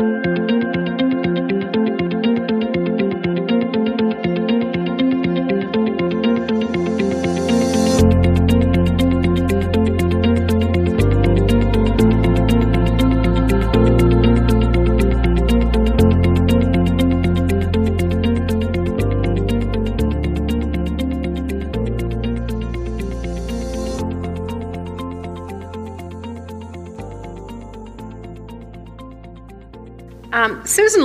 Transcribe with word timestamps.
Um, 0.00 0.20
Susan 0.22 0.39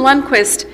Lundquist 0.06 0.70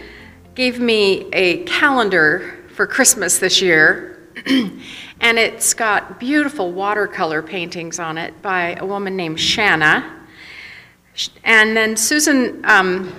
gave 0.55 0.81
me 0.81 1.29
a 1.31 1.63
calendar 1.63 2.53
for 2.75 2.85
Christmas 2.85 3.39
this 3.39 3.61
year, 3.61 4.27
and 4.45 5.39
it's 5.39 5.73
got 5.73 6.19
beautiful 6.19 6.73
watercolor 6.73 7.41
paintings 7.41 7.97
on 7.97 8.17
it 8.17 8.41
by 8.41 8.75
a 8.75 8.85
woman 8.85 9.15
named 9.15 9.39
Shanna. 9.39 10.27
And 11.45 11.77
then 11.77 11.95
Susan 11.95 12.59
um, 12.65 13.15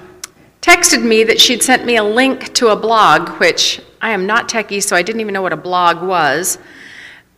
texted 0.61 1.03
me 1.03 1.25
that 1.25 1.41
she'd 1.41 1.63
sent 1.63 1.87
me 1.87 1.97
a 1.97 2.05
link 2.05 2.53
to 2.57 2.69
a 2.69 2.77
blog, 2.77 3.31
which 3.41 3.81
I 4.03 4.11
am 4.11 4.27
not 4.27 4.51
techie, 4.51 4.83
so 4.83 4.95
I 4.95 5.01
didn't 5.01 5.23
even 5.23 5.33
know 5.33 5.41
what 5.41 5.55
a 5.55 5.57
blog 5.57 6.07
was. 6.07 6.59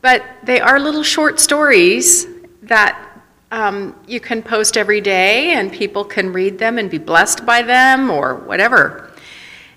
But 0.01 0.25
they 0.43 0.61
are 0.61 0.81
little 0.81 1.05
short 1.05 1.39
stories 1.39 2.27
that 2.63 3.04
um, 3.55 3.95
you 4.09 4.19
can 4.19 4.43
post 4.43 4.77
every 4.77 5.01
day 5.01 5.53
and 5.53 5.73
people 5.73 6.05
can 6.05 6.33
read 6.33 6.59
them 6.59 6.77
and 6.77 6.91
be 6.91 6.99
blessed 6.99 7.47
by 7.47 7.63
them 7.63 8.11
or 8.11 8.35
whatever. 8.35 9.13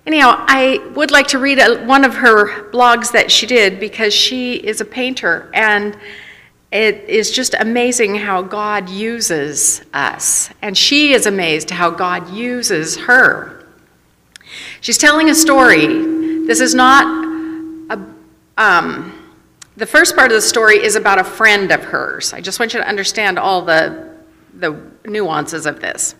Anyhow, 0.08 0.34
I 0.48 0.80
would 0.96 1.12
like 1.12 1.28
to 1.28 1.38
read 1.38 1.60
a, 1.60 1.86
one 1.86 2.04
of 2.04 2.16
her 2.16 2.72
blogs 2.72 3.12
that 3.12 3.30
she 3.30 3.46
did 3.46 3.80
because 3.80 4.16
she 4.16 4.56
is 4.56 4.82
a 4.82 4.86
painter 4.86 5.52
and 5.54 5.96
it 6.72 7.08
is 7.08 7.30
just 7.30 7.54
amazing 7.60 8.16
how 8.16 8.42
God 8.42 8.90
uses 8.90 9.84
us. 9.94 10.50
And 10.64 10.76
she 10.76 11.14
is 11.14 11.28
amazed 11.28 11.70
how 11.70 11.92
God 11.92 12.32
uses 12.32 12.98
her. 12.98 13.64
She's 14.82 14.98
telling 14.98 15.30
a 15.30 15.36
story. 15.36 15.86
This 16.48 16.62
is 16.62 16.74
not 16.74 17.06
a. 17.92 18.00
Um, 18.58 19.17
the 19.78 19.86
first 19.86 20.16
part 20.16 20.32
of 20.32 20.36
the 20.36 20.42
story 20.42 20.84
is 20.84 20.96
about 20.96 21.20
a 21.20 21.24
friend 21.24 21.72
of 21.72 21.84
hers. 21.84 22.34
I 22.34 22.42
just 22.42 22.60
want 22.60 22.74
you 22.74 22.80
to 22.80 22.88
understand 22.88 23.38
all 23.38 23.62
the, 23.62 24.16
the 24.56 24.76
nuances 25.06 25.68
of 25.68 25.80
this. 25.80 26.16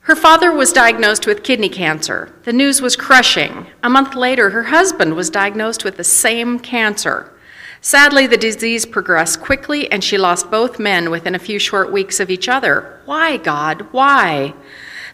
Her 0.00 0.16
father 0.16 0.50
was 0.50 0.72
diagnosed 0.72 1.26
with 1.26 1.42
kidney 1.42 1.68
cancer. 1.68 2.34
The 2.44 2.54
news 2.54 2.80
was 2.80 2.96
crushing. 2.96 3.66
A 3.82 3.90
month 3.90 4.14
later, 4.14 4.50
her 4.50 4.64
husband 4.64 5.14
was 5.14 5.28
diagnosed 5.28 5.84
with 5.84 5.98
the 5.98 6.04
same 6.04 6.58
cancer. 6.58 7.30
Sadly, 7.82 8.26
the 8.26 8.38
disease 8.38 8.86
progressed 8.86 9.42
quickly, 9.42 9.92
and 9.92 10.02
she 10.02 10.16
lost 10.16 10.50
both 10.50 10.78
men 10.78 11.10
within 11.10 11.34
a 11.34 11.38
few 11.38 11.58
short 11.58 11.92
weeks 11.92 12.20
of 12.20 12.30
each 12.30 12.48
other. 12.48 13.00
Why, 13.04 13.36
God? 13.36 13.86
Why? 13.92 14.54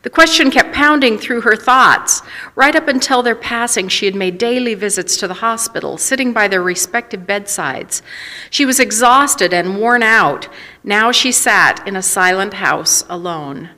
The 0.06 0.10
question 0.10 0.52
kept 0.52 0.72
pounding 0.72 1.18
through 1.18 1.40
her 1.40 1.56
thoughts. 1.56 2.22
Right 2.54 2.76
up 2.76 2.86
until 2.86 3.24
their 3.24 3.34
passing, 3.34 3.88
she 3.88 4.06
had 4.06 4.14
made 4.14 4.38
daily 4.38 4.74
visits 4.74 5.16
to 5.16 5.26
the 5.26 5.34
hospital, 5.34 5.98
sitting 5.98 6.32
by 6.32 6.46
their 6.46 6.62
respective 6.62 7.26
bedsides. 7.26 8.02
She 8.48 8.64
was 8.64 8.78
exhausted 8.78 9.52
and 9.52 9.80
worn 9.80 10.04
out. 10.04 10.48
Now 10.84 11.10
she 11.10 11.32
sat 11.32 11.84
in 11.88 11.96
a 11.96 12.02
silent 12.02 12.54
house 12.54 13.04
alone. 13.08 13.70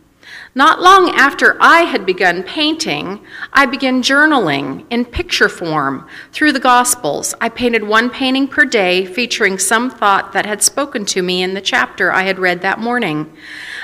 Not 0.55 0.81
long 0.81 1.11
after 1.11 1.57
I 1.61 1.83
had 1.83 2.07
begun 2.07 2.43
painting, 2.43 3.25
I 3.53 3.67
began 3.67 4.03
journaling 4.03 4.87
in 4.91 5.05
picture 5.05 5.49
form 5.49 6.09
through 6.33 6.53
the 6.53 6.61
Gospels. 6.61 7.35
I 7.41 7.49
painted 7.51 7.85
one 7.85 8.09
painting 8.09 8.49
per 8.49 8.65
day 8.65 9.05
featuring 9.05 9.59
some 9.59 9.91
thought 9.91 10.33
that 10.33 10.47
had 10.47 10.63
spoken 10.63 11.05
to 11.07 11.23
me 11.23 11.43
in 11.43 11.55
the 11.55 11.61
chapter 11.61 12.11
I 12.11 12.23
had 12.23 12.39
read 12.39 12.63
that 12.63 12.79
morning. 12.79 13.31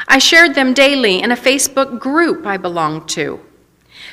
I 0.09 0.19
shared 0.19 0.55
them 0.55 0.75
daily 0.75 1.23
in 1.23 1.31
a 1.31 1.37
Facebook 1.37 2.01
group 2.01 2.47
I 2.47 2.57
belonged 2.57 3.09
to. 3.11 3.41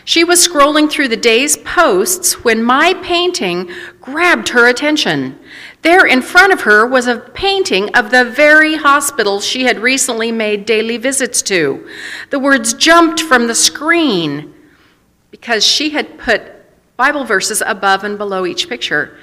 She 0.03 0.23
was 0.23 0.45
scrolling 0.45 0.89
through 0.89 1.09
the 1.09 1.17
day's 1.17 1.57
posts 1.57 2.43
when 2.43 2.63
my 2.63 2.95
painting 3.03 3.71
grabbed 3.99 4.49
her 4.49 4.67
attention. 4.67 5.39
There 5.81 6.05
in 6.05 6.21
front 6.21 6.53
of 6.53 6.61
her 6.61 6.85
was 6.85 7.07
a 7.07 7.17
painting 7.19 7.89
of 7.95 8.11
the 8.11 8.23
very 8.23 8.75
hospital 8.75 9.39
she 9.39 9.63
had 9.63 9.79
recently 9.79 10.31
made 10.31 10.65
daily 10.65 10.97
visits 10.97 11.41
to. 11.43 11.87
The 12.29 12.39
words 12.39 12.73
jumped 12.73 13.21
from 13.21 13.47
the 13.47 13.55
screen 13.55 14.53
because 15.31 15.65
she 15.65 15.89
had 15.89 16.19
put 16.19 16.43
Bible 16.97 17.23
verses 17.23 17.63
above 17.65 18.03
and 18.03 18.15
below 18.15 18.45
each 18.45 18.69
picture. 18.69 19.17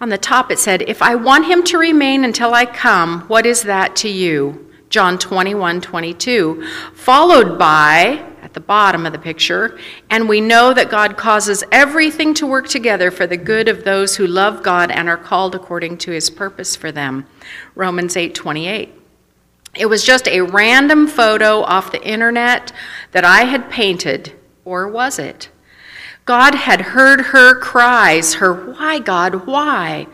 On 0.00 0.10
the 0.10 0.18
top 0.18 0.50
it 0.50 0.58
said, 0.58 0.82
If 0.82 1.00
I 1.00 1.14
want 1.14 1.46
him 1.46 1.62
to 1.64 1.78
remain 1.78 2.24
until 2.24 2.52
I 2.52 2.66
come, 2.66 3.22
what 3.22 3.46
is 3.46 3.62
that 3.62 3.96
to 3.96 4.08
you? 4.10 4.73
John 4.94 5.18
21, 5.18 5.80
22, 5.80 6.64
followed 6.94 7.58
by, 7.58 8.24
at 8.42 8.54
the 8.54 8.60
bottom 8.60 9.06
of 9.06 9.12
the 9.12 9.18
picture, 9.18 9.76
and 10.08 10.28
we 10.28 10.40
know 10.40 10.72
that 10.72 10.88
God 10.88 11.16
causes 11.16 11.64
everything 11.72 12.32
to 12.34 12.46
work 12.46 12.68
together 12.68 13.10
for 13.10 13.26
the 13.26 13.36
good 13.36 13.66
of 13.66 13.82
those 13.82 14.14
who 14.14 14.24
love 14.24 14.62
God 14.62 14.92
and 14.92 15.08
are 15.08 15.16
called 15.16 15.56
according 15.56 15.98
to 15.98 16.12
his 16.12 16.30
purpose 16.30 16.76
for 16.76 16.92
them. 16.92 17.26
Romans 17.74 18.16
8, 18.16 18.36
28. 18.36 18.94
It 19.74 19.86
was 19.86 20.04
just 20.04 20.28
a 20.28 20.42
random 20.42 21.08
photo 21.08 21.62
off 21.62 21.90
the 21.90 22.06
internet 22.06 22.70
that 23.10 23.24
I 23.24 23.46
had 23.46 23.68
painted, 23.68 24.32
or 24.64 24.86
was 24.86 25.18
it? 25.18 25.48
God 26.24 26.54
had 26.54 26.80
heard 26.80 27.20
her 27.20 27.58
cries, 27.58 28.34
her, 28.34 28.54
Why, 28.54 29.00
God, 29.00 29.44
why? 29.44 30.06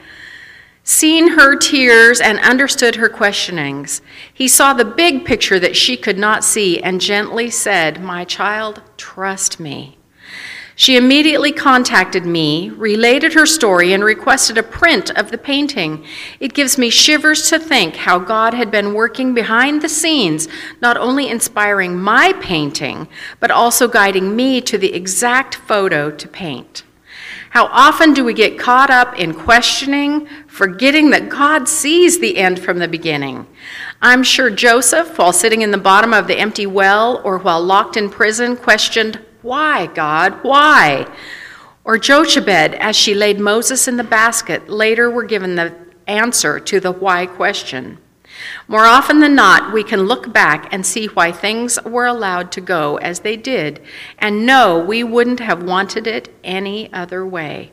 Seen 0.90 1.28
her 1.28 1.54
tears 1.54 2.20
and 2.20 2.40
understood 2.40 2.96
her 2.96 3.08
questionings. 3.08 4.02
He 4.34 4.48
saw 4.48 4.74
the 4.74 4.84
big 4.84 5.24
picture 5.24 5.60
that 5.60 5.76
she 5.76 5.96
could 5.96 6.18
not 6.18 6.42
see 6.42 6.82
and 6.82 7.00
gently 7.00 7.48
said, 7.48 8.02
My 8.02 8.24
child, 8.24 8.82
trust 8.96 9.60
me. 9.60 9.96
She 10.74 10.96
immediately 10.96 11.52
contacted 11.52 12.24
me, 12.24 12.70
related 12.70 13.34
her 13.34 13.46
story, 13.46 13.92
and 13.92 14.02
requested 14.02 14.56
a 14.58 14.62
print 14.62 15.10
of 15.10 15.30
the 15.30 15.38
painting. 15.38 16.04
It 16.40 16.54
gives 16.54 16.78
me 16.78 16.90
shivers 16.90 17.50
to 17.50 17.58
think 17.58 17.96
how 17.96 18.18
God 18.18 18.54
had 18.54 18.70
been 18.70 18.94
working 18.94 19.34
behind 19.34 19.82
the 19.82 19.90
scenes, 19.90 20.48
not 20.80 20.96
only 20.96 21.28
inspiring 21.28 22.00
my 22.00 22.32
painting, 22.40 23.08
but 23.40 23.50
also 23.50 23.86
guiding 23.86 24.34
me 24.34 24.60
to 24.62 24.78
the 24.78 24.94
exact 24.94 25.54
photo 25.54 26.10
to 26.10 26.26
paint. 26.26 26.82
How 27.50 27.66
often 27.66 28.14
do 28.14 28.24
we 28.24 28.32
get 28.32 28.60
caught 28.60 28.90
up 28.90 29.18
in 29.18 29.34
questioning, 29.34 30.28
forgetting 30.46 31.10
that 31.10 31.28
God 31.28 31.68
sees 31.68 32.20
the 32.20 32.36
end 32.36 32.60
from 32.60 32.78
the 32.78 32.86
beginning? 32.86 33.44
I'm 34.00 34.22
sure 34.22 34.50
Joseph, 34.50 35.18
while 35.18 35.32
sitting 35.32 35.62
in 35.62 35.72
the 35.72 35.76
bottom 35.76 36.14
of 36.14 36.28
the 36.28 36.38
empty 36.38 36.64
well 36.64 37.20
or 37.24 37.38
while 37.38 37.60
locked 37.60 37.96
in 37.96 38.08
prison, 38.08 38.56
questioned, 38.56 39.18
Why, 39.42 39.86
God, 39.86 40.38
why? 40.42 41.12
Or 41.82 41.98
Jochebed, 41.98 42.74
as 42.74 42.94
she 42.94 43.14
laid 43.14 43.40
Moses 43.40 43.88
in 43.88 43.96
the 43.96 44.04
basket, 44.04 44.68
later 44.68 45.10
were 45.10 45.24
given 45.24 45.56
the 45.56 45.74
answer 46.06 46.60
to 46.60 46.78
the 46.78 46.92
why 46.92 47.26
question. 47.26 47.98
More 48.68 48.84
often 48.84 49.20
than 49.20 49.34
not, 49.34 49.72
we 49.72 49.82
can 49.82 50.02
look 50.02 50.32
back 50.32 50.72
and 50.72 50.86
see 50.86 51.06
why 51.06 51.32
things 51.32 51.82
were 51.84 52.06
allowed 52.06 52.52
to 52.52 52.60
go 52.60 52.96
as 52.98 53.20
they 53.20 53.36
did 53.36 53.80
and 54.18 54.46
know 54.46 54.78
we 54.78 55.02
wouldn't 55.02 55.40
have 55.40 55.62
wanted 55.62 56.06
it 56.06 56.32
any 56.44 56.92
other 56.92 57.26
way. 57.26 57.72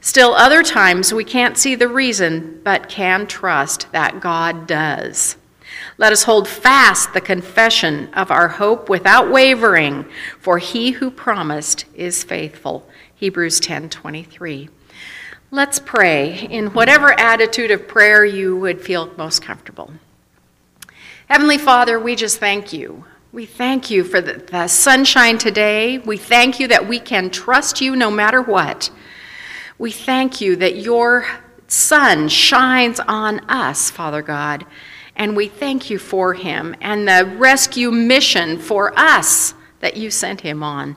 Still, 0.00 0.34
other 0.34 0.62
times 0.62 1.12
we 1.12 1.24
can't 1.24 1.58
see 1.58 1.74
the 1.74 1.88
reason, 1.88 2.60
but 2.64 2.88
can 2.88 3.26
trust 3.26 3.90
that 3.92 4.20
God 4.20 4.66
does. 4.66 5.36
Let 5.96 6.12
us 6.12 6.22
hold 6.22 6.48
fast 6.48 7.12
the 7.12 7.20
confession 7.20 8.08
of 8.14 8.30
our 8.30 8.48
hope 8.48 8.88
without 8.88 9.30
wavering, 9.30 10.06
for 10.38 10.58
he 10.58 10.92
who 10.92 11.10
promised 11.10 11.84
is 11.94 12.24
faithful. 12.24 12.88
Hebrews 13.14 13.60
10:23. 13.60 14.70
Let's 15.50 15.78
pray 15.78 16.46
in 16.50 16.68
whatever 16.68 17.18
attitude 17.18 17.70
of 17.70 17.88
prayer 17.88 18.24
you 18.24 18.56
would 18.56 18.80
feel 18.80 19.12
most 19.16 19.42
comfortable. 19.42 19.92
Heavenly 21.28 21.58
Father, 21.58 22.00
we 22.00 22.16
just 22.16 22.38
thank 22.38 22.72
you. 22.72 23.04
We 23.32 23.44
thank 23.44 23.90
you 23.90 24.02
for 24.02 24.22
the, 24.22 24.38
the, 24.38 24.66
sunshine 24.66 25.36
today. 25.36 25.98
We 25.98 26.16
thank 26.16 26.58
you 26.58 26.68
that 26.68 26.88
we 26.88 26.98
can 26.98 27.28
trust 27.28 27.82
you 27.82 27.94
no 27.94 28.10
matter 28.10 28.40
what. 28.40 28.90
We 29.76 29.90
thank 29.90 30.40
you 30.40 30.56
that 30.56 30.76
your 30.76 31.26
sun 31.66 32.30
shines 32.30 32.98
on 32.98 33.40
us, 33.40 33.90
Father 33.90 34.22
God, 34.22 34.64
and 35.16 35.36
we 35.36 35.48
thank 35.48 35.90
you 35.90 35.98
for 35.98 36.32
him 36.32 36.74
and 36.80 37.06
the 37.06 37.30
rescue 37.36 37.90
mission 37.90 38.58
for 38.58 38.98
us 38.98 39.52
that 39.80 39.98
you 39.98 40.10
sent 40.10 40.40
him 40.40 40.62
on. 40.62 40.96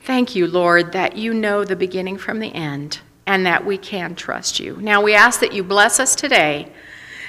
Thank 0.00 0.34
you, 0.34 0.46
Lord, 0.46 0.92
that 0.92 1.18
you 1.18 1.34
know 1.34 1.66
the 1.66 1.76
beginning 1.76 2.16
from 2.16 2.38
the 2.38 2.54
end 2.54 3.00
and 3.26 3.44
that 3.44 3.66
we 3.66 3.76
can 3.76 4.14
trust 4.14 4.58
you. 4.58 4.78
Now 4.80 5.02
we 5.02 5.14
ask 5.14 5.38
that 5.40 5.52
you 5.52 5.62
bless 5.62 6.00
us 6.00 6.16
today 6.16 6.72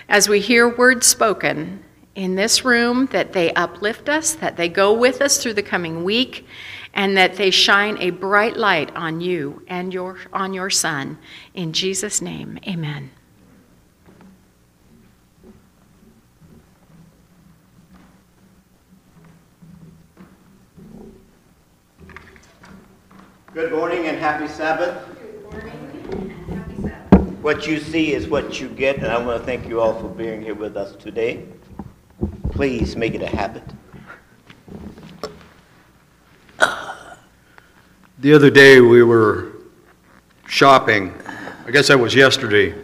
as 0.08 0.30
we 0.30 0.40
hear 0.40 0.70
words 0.70 1.06
spoken 1.08 1.84
in 2.16 2.36
this 2.36 2.66
room, 2.66 3.08
that 3.08 3.34
they 3.34 3.54
uplift 3.54 4.10
us, 4.10 4.34
that 4.34 4.58
they 4.58 4.68
go 4.68 4.94
with 4.94 5.22
us 5.22 5.42
through 5.42 5.54
the 5.54 5.64
coming 5.64 6.04
week, 6.04 6.46
and 6.94 7.16
that 7.16 7.36
they 7.36 7.50
shine 7.50 7.98
a 8.00 8.10
bright 8.10 8.58
light 8.58 8.94
on 8.96 9.22
you 9.22 9.64
and 9.68 9.94
your, 9.94 10.20
on 10.34 10.54
your 10.54 10.70
son. 10.70 11.18
In 11.54 11.72
Jesus' 11.72 12.22
name, 12.22 12.60
amen. 12.68 13.12
Good 23.54 23.72
morning 23.74 24.08
and 24.08 24.18
happy 24.18 24.48
Sabbath. 24.48 25.06
Good 25.20 25.44
morning 25.44 26.08
and 26.12 26.32
happy 26.54 26.82
Sabbath. 26.82 27.22
What 27.42 27.68
you 27.68 27.80
see 27.80 28.14
is 28.14 28.28
what 28.28 28.62
you 28.62 28.70
get, 28.70 28.98
and 28.98 29.08
I 29.08 29.18
want 29.24 29.40
to 29.40 29.46
thank 29.46 29.68
you 29.68 29.82
all 29.82 30.00
for 30.00 30.08
being 30.08 30.42
here 30.42 30.56
with 30.56 30.78
us 30.78 30.96
today. 30.96 31.46
Please 32.52 32.96
make 32.96 33.14
it 33.14 33.22
a 33.22 33.28
habit. 33.28 33.64
The 38.20 38.34
other 38.34 38.52
day 38.52 38.82
we 38.82 39.02
were 39.02 39.54
shopping. 40.48 41.12
I 41.66 41.72
guess 41.72 41.88
that 41.88 42.00
was 42.00 42.14
yesterday. 42.14 42.76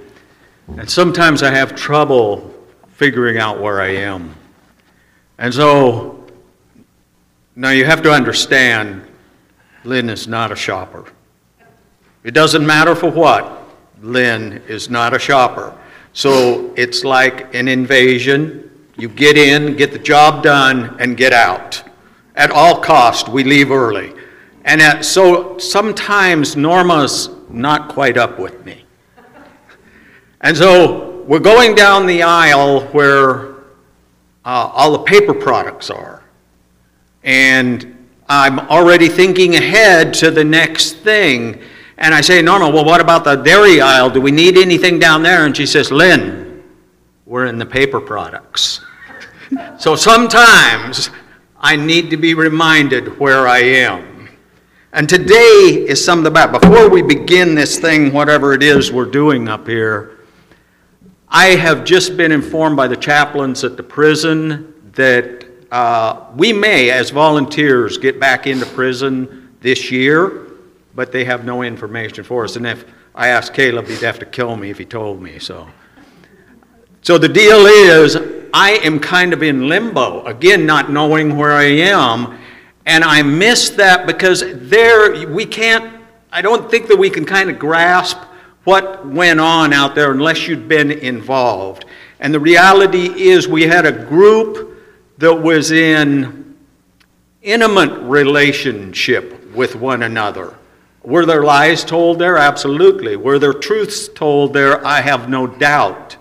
And 0.78 0.90
sometimes 0.90 1.44
I 1.44 1.52
have 1.52 1.76
trouble 1.76 2.56
figuring 2.94 3.38
out 3.38 3.62
where 3.62 3.80
I 3.80 3.90
am. 3.90 4.36
And 5.38 5.54
so 5.54 6.26
now 7.56 7.70
you 7.70 7.86
have 7.86 8.02
to 8.02 8.12
understand 8.12 9.04
Lynn 9.84 10.10
is 10.10 10.28
not 10.28 10.52
a 10.52 10.56
shopper. 10.56 11.06
It 12.24 12.32
doesn't 12.32 12.66
matter 12.66 12.96
for 12.96 13.12
what, 13.12 13.70
Lynn 14.02 14.64
is 14.68 14.90
not 14.90 15.14
a 15.14 15.20
shopper. 15.20 15.78
So 16.14 16.74
it's 16.76 17.04
like 17.04 17.54
an 17.54 17.68
invasion. 17.68 18.67
You 18.98 19.08
get 19.08 19.38
in, 19.38 19.76
get 19.76 19.92
the 19.92 20.00
job 20.00 20.42
done, 20.42 20.98
and 21.00 21.16
get 21.16 21.32
out. 21.32 21.84
At 22.36 22.50
all 22.50 22.80
cost, 22.80 23.30
we 23.30 23.44
leave 23.44 23.72
early. 23.72 24.14
And 24.66 24.82
at, 24.82 25.06
so 25.06 25.58
sometimes 25.60 26.56
Norma's 26.56 27.30
not 27.50 27.90
quite 27.90 28.18
up 28.18 28.40
with 28.40 28.66
me. 28.66 28.86
And 30.42 30.58
so 30.58 31.22
we're 31.24 31.40
going 31.40 31.76
down 31.76 32.06
the 32.06 32.24
aisle 32.24 32.82
where 32.88 33.56
uh, 34.46 34.72
all 34.74 34.92
the 34.92 35.04
paper 35.04 35.34
products 35.34 35.90
are. 35.90 36.24
And 37.24 38.08
I'm 38.28 38.60
already 38.60 39.10
thinking 39.10 39.56
ahead 39.56 40.14
to 40.16 40.32
the 40.32 40.44
next 40.44 40.98
thing. 40.98 41.62
And 41.98 42.14
I 42.14 42.22
say, 42.22 42.42
Norma, 42.42 42.70
well, 42.70 42.86
what 42.86 43.02
about 43.02 43.24
the 43.24 43.36
dairy 43.36 43.80
aisle? 43.80 44.10
Do 44.10 44.22
we 44.22 44.32
need 44.32 44.58
anything 44.58 45.00
down 45.00 45.24
there? 45.24 45.46
And 45.46 45.56
she 45.56 45.66
says, 45.66 45.92
Lynn, 45.92 46.64
we're 47.26 47.46
in 47.46 47.58
the 47.58 47.66
paper 47.66 48.00
products. 48.00 48.82
So 49.78 49.96
sometimes 49.96 51.10
I 51.58 51.76
need 51.76 52.10
to 52.12 52.18
be 52.18 52.34
reminded 52.34 53.20
where 53.20 53.48
I 53.48 53.60
am. 53.60 54.30
And 54.94 55.08
today 55.08 55.86
is 55.88 56.04
some 56.04 56.26
of 56.26 56.34
the. 56.34 56.60
Before 56.60 56.90
we 56.90 57.02
begin 57.02 57.56
this 57.56 57.80
thing, 57.80 58.14
whatever 58.14 58.54
it 58.54 58.64
is 58.64 58.92
we're 58.92 59.06
doing 59.06 59.48
up 59.48 59.68
here, 59.68 60.20
I 61.30 61.48
have 61.48 61.84
just 61.84 62.16
been 62.16 62.32
informed 62.32 62.78
by 62.78 62.88
the 62.88 62.96
chaplains 62.96 63.64
at 63.64 63.78
the 63.78 63.84
prison 63.84 64.74
that 64.94 65.46
uh, 65.72 66.26
we 66.36 66.54
may, 66.54 66.90
as 66.90 67.10
volunteers, 67.10 67.98
get 67.98 68.20
back 68.20 68.48
into 68.48 68.66
prison 68.66 69.54
this 69.60 69.92
year, 69.92 70.48
but 70.96 71.12
they 71.12 71.26
have 71.26 71.44
no 71.44 71.64
information 71.64 72.24
for 72.24 72.46
us. 72.46 72.56
And 72.56 72.66
if 72.66 72.86
I 73.14 73.28
asked 73.28 73.54
Caleb, 73.54 73.88
he'd 73.88 74.00
have 74.00 74.20
to 74.20 74.26
kill 74.26 74.56
me 74.56 74.70
if 74.70 74.78
he 74.78 74.86
told 74.86 75.22
me. 75.22 75.38
So, 75.40 75.68
so 77.08 77.18
the 77.18 77.30
deal 77.30 77.66
is, 77.68 78.18
I 78.54 78.72
am 78.84 79.00
kind 79.00 79.32
of 79.32 79.42
in 79.42 79.70
limbo, 79.70 80.26
again, 80.26 80.66
not 80.66 80.92
knowing 80.92 81.38
where 81.38 81.54
I 81.54 81.64
am. 81.64 82.38
And 82.86 83.02
I 83.02 83.22
miss 83.22 83.70
that 83.70 84.06
because 84.06 84.44
there, 84.68 85.26
we 85.26 85.46
can't, 85.46 86.02
I 86.34 86.42
don't 86.42 86.70
think 86.70 86.88
that 86.90 86.98
we 86.98 87.10
can 87.10 87.24
kind 87.24 87.50
of 87.50 87.58
grasp 87.58 88.18
what 88.66 89.08
went 89.08 89.40
on 89.40 89.72
out 89.72 89.96
there 89.96 90.12
unless 90.12 90.50
you'd 90.50 90.68
been 90.68 90.92
involved. 90.92 91.86
And 92.20 92.34
the 92.34 92.42
reality 92.42 93.06
is, 93.30 93.48
we 93.48 93.64
had 93.64 93.86
a 93.86 93.94
group 93.94 94.78
that 95.18 95.34
was 95.34 95.72
in 95.72 96.58
intimate 97.42 98.02
relationship 98.02 99.56
with 99.56 99.78
one 99.78 100.04
another. 100.04 100.56
Were 101.04 101.26
there 101.26 101.46
lies 101.46 101.86
told 101.86 102.20
there? 102.20 102.36
Absolutely. 102.36 103.16
Were 103.16 103.40
there 103.40 103.54
truths 103.54 104.10
told 104.10 104.52
there? 104.52 104.86
I 104.86 105.00
have 105.00 105.30
no 105.30 105.48
doubt. 105.48 106.18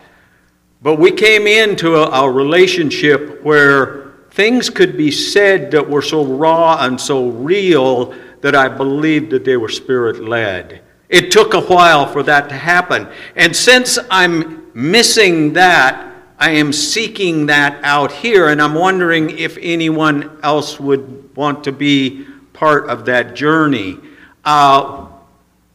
But 0.86 1.00
we 1.00 1.10
came 1.10 1.48
into 1.48 1.96
a, 1.96 2.26
a 2.26 2.30
relationship 2.30 3.42
where 3.42 4.12
things 4.30 4.70
could 4.70 4.96
be 4.96 5.10
said 5.10 5.72
that 5.72 5.90
were 5.90 6.00
so 6.00 6.24
raw 6.24 6.76
and 6.84 7.00
so 7.00 7.28
real 7.30 8.14
that 8.40 8.54
I 8.54 8.68
believed 8.68 9.32
that 9.32 9.44
they 9.44 9.56
were 9.56 9.68
spirit 9.68 10.22
led. 10.22 10.82
It 11.08 11.32
took 11.32 11.54
a 11.54 11.60
while 11.60 12.06
for 12.06 12.22
that 12.22 12.48
to 12.50 12.54
happen. 12.54 13.08
And 13.34 13.56
since 13.56 13.98
I'm 14.12 14.70
missing 14.74 15.54
that, 15.54 16.14
I 16.38 16.50
am 16.50 16.72
seeking 16.72 17.46
that 17.46 17.82
out 17.82 18.12
here, 18.12 18.50
and 18.50 18.62
I'm 18.62 18.74
wondering 18.74 19.30
if 19.30 19.58
anyone 19.60 20.38
else 20.44 20.78
would 20.78 21.34
want 21.34 21.64
to 21.64 21.72
be 21.72 22.28
part 22.52 22.88
of 22.88 23.06
that 23.06 23.34
journey. 23.34 23.98
Uh, 24.44 25.08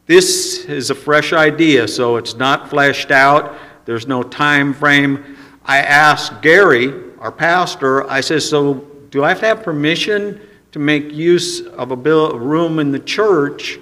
this 0.06 0.64
is 0.64 0.88
a 0.88 0.94
fresh 0.94 1.34
idea, 1.34 1.86
so 1.86 2.16
it's 2.16 2.34
not 2.34 2.70
fleshed 2.70 3.10
out. 3.10 3.58
There's 3.84 4.06
no 4.06 4.22
time 4.22 4.72
frame. 4.72 5.36
I 5.64 5.78
asked 5.78 6.42
Gary, 6.42 6.92
our 7.18 7.32
pastor, 7.32 8.08
I 8.10 8.20
said, 8.20 8.42
so 8.42 8.74
do 9.10 9.24
I 9.24 9.30
have 9.30 9.40
to 9.40 9.46
have 9.46 9.62
permission 9.62 10.40
to 10.72 10.78
make 10.78 11.12
use 11.12 11.60
of 11.66 11.92
a 11.92 11.96
room 11.96 12.78
in 12.78 12.90
the 12.90 12.98
church 12.98 13.78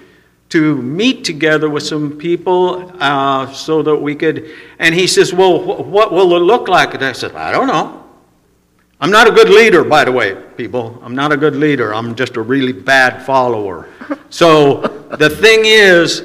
to 0.51 0.75
meet 0.81 1.23
together 1.23 1.69
with 1.69 1.83
some 1.83 2.17
people 2.17 2.91
uh, 2.99 3.51
so 3.53 3.81
that 3.81 3.95
we 3.95 4.13
could. 4.13 4.51
And 4.79 4.93
he 4.93 5.07
says, 5.07 5.33
Well, 5.33 5.59
wh- 5.59 5.87
what 5.87 6.11
will 6.11 6.35
it 6.35 6.41
look 6.41 6.67
like? 6.67 6.93
And 6.93 7.03
I 7.03 7.13
said, 7.13 7.33
I 7.35 7.51
don't 7.51 7.67
know. 7.67 8.05
I'm 8.99 9.09
not 9.09 9.27
a 9.27 9.31
good 9.31 9.49
leader, 9.49 9.83
by 9.83 10.03
the 10.03 10.11
way, 10.11 10.35
people. 10.57 11.01
I'm 11.01 11.15
not 11.15 11.31
a 11.31 11.37
good 11.37 11.55
leader. 11.55 11.93
I'm 11.93 12.13
just 12.15 12.35
a 12.35 12.41
really 12.41 12.73
bad 12.73 13.25
follower. 13.25 13.87
So 14.29 14.81
the 15.17 15.29
thing 15.29 15.61
is, 15.63 16.23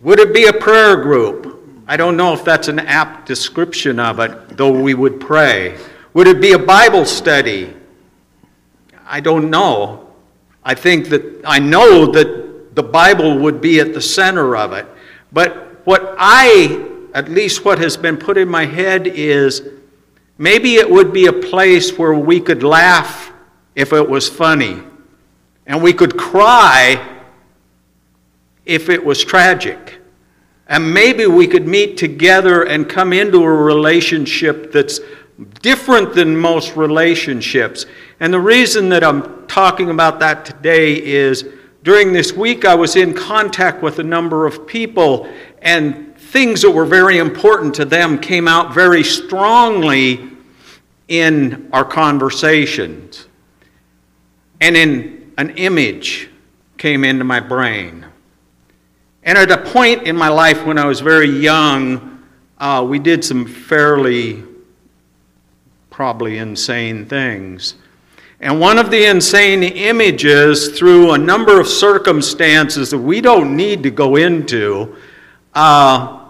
would 0.00 0.18
it 0.18 0.34
be 0.34 0.46
a 0.46 0.52
prayer 0.52 0.96
group? 0.96 1.55
I 1.88 1.96
don't 1.96 2.16
know 2.16 2.32
if 2.32 2.44
that's 2.44 2.68
an 2.68 2.80
apt 2.80 3.26
description 3.26 4.00
of 4.00 4.18
it, 4.18 4.56
though 4.56 4.72
we 4.72 4.94
would 4.94 5.20
pray. 5.20 5.78
Would 6.14 6.26
it 6.26 6.40
be 6.40 6.52
a 6.52 6.58
Bible 6.58 7.04
study? 7.04 7.74
I 9.06 9.20
don't 9.20 9.50
know. 9.50 10.08
I 10.64 10.74
think 10.74 11.08
that 11.10 11.42
I 11.44 11.60
know 11.60 12.06
that 12.10 12.74
the 12.74 12.82
Bible 12.82 13.38
would 13.38 13.60
be 13.60 13.78
at 13.78 13.94
the 13.94 14.00
center 14.00 14.56
of 14.56 14.72
it. 14.72 14.86
But 15.32 15.86
what 15.86 16.16
I, 16.18 16.88
at 17.14 17.28
least 17.28 17.64
what 17.64 17.78
has 17.78 17.96
been 17.96 18.16
put 18.16 18.36
in 18.36 18.48
my 18.48 18.64
head, 18.64 19.06
is 19.06 19.62
maybe 20.38 20.74
it 20.74 20.90
would 20.90 21.12
be 21.12 21.26
a 21.26 21.32
place 21.32 21.96
where 21.96 22.14
we 22.14 22.40
could 22.40 22.64
laugh 22.64 23.32
if 23.76 23.92
it 23.92 24.08
was 24.08 24.28
funny, 24.28 24.82
and 25.66 25.82
we 25.82 25.92
could 25.92 26.16
cry 26.16 27.20
if 28.64 28.88
it 28.88 29.04
was 29.04 29.24
tragic. 29.24 29.95
And 30.68 30.92
maybe 30.92 31.26
we 31.26 31.46
could 31.46 31.66
meet 31.66 31.96
together 31.96 32.64
and 32.64 32.88
come 32.88 33.12
into 33.12 33.42
a 33.42 33.50
relationship 33.50 34.72
that's 34.72 35.00
different 35.62 36.14
than 36.14 36.36
most 36.36 36.76
relationships. 36.76 37.86
And 38.20 38.32
the 38.32 38.40
reason 38.40 38.88
that 38.88 39.04
I'm 39.04 39.46
talking 39.46 39.90
about 39.90 40.18
that 40.20 40.44
today 40.44 41.00
is 41.02 41.44
during 41.82 42.12
this 42.12 42.32
week 42.32 42.64
I 42.64 42.74
was 42.74 42.96
in 42.96 43.14
contact 43.14 43.82
with 43.82 44.00
a 44.00 44.02
number 44.02 44.46
of 44.46 44.66
people, 44.66 45.28
and 45.62 46.16
things 46.16 46.62
that 46.62 46.70
were 46.70 46.86
very 46.86 47.18
important 47.18 47.74
to 47.76 47.84
them 47.84 48.18
came 48.18 48.48
out 48.48 48.74
very 48.74 49.04
strongly 49.04 50.30
in 51.06 51.68
our 51.72 51.84
conversations. 51.84 53.28
And 54.60 54.76
in 54.76 55.32
an 55.38 55.50
image 55.50 56.28
came 56.78 57.04
into 57.04 57.24
my 57.24 57.38
brain. 57.38 58.06
And 59.26 59.36
at 59.36 59.50
a 59.50 59.58
point 59.58 60.04
in 60.04 60.16
my 60.16 60.28
life 60.28 60.64
when 60.64 60.78
I 60.78 60.86
was 60.86 61.00
very 61.00 61.28
young, 61.28 62.22
uh, 62.58 62.86
we 62.88 63.00
did 63.00 63.24
some 63.24 63.44
fairly, 63.44 64.44
probably 65.90 66.38
insane 66.38 67.06
things. 67.06 67.74
And 68.38 68.60
one 68.60 68.78
of 68.78 68.92
the 68.92 69.06
insane 69.06 69.64
images, 69.64 70.78
through 70.78 71.10
a 71.10 71.18
number 71.18 71.58
of 71.60 71.66
circumstances 71.66 72.90
that 72.90 72.98
we 72.98 73.20
don't 73.20 73.56
need 73.56 73.82
to 73.82 73.90
go 73.90 74.14
into, 74.14 74.94
uh, 75.54 76.20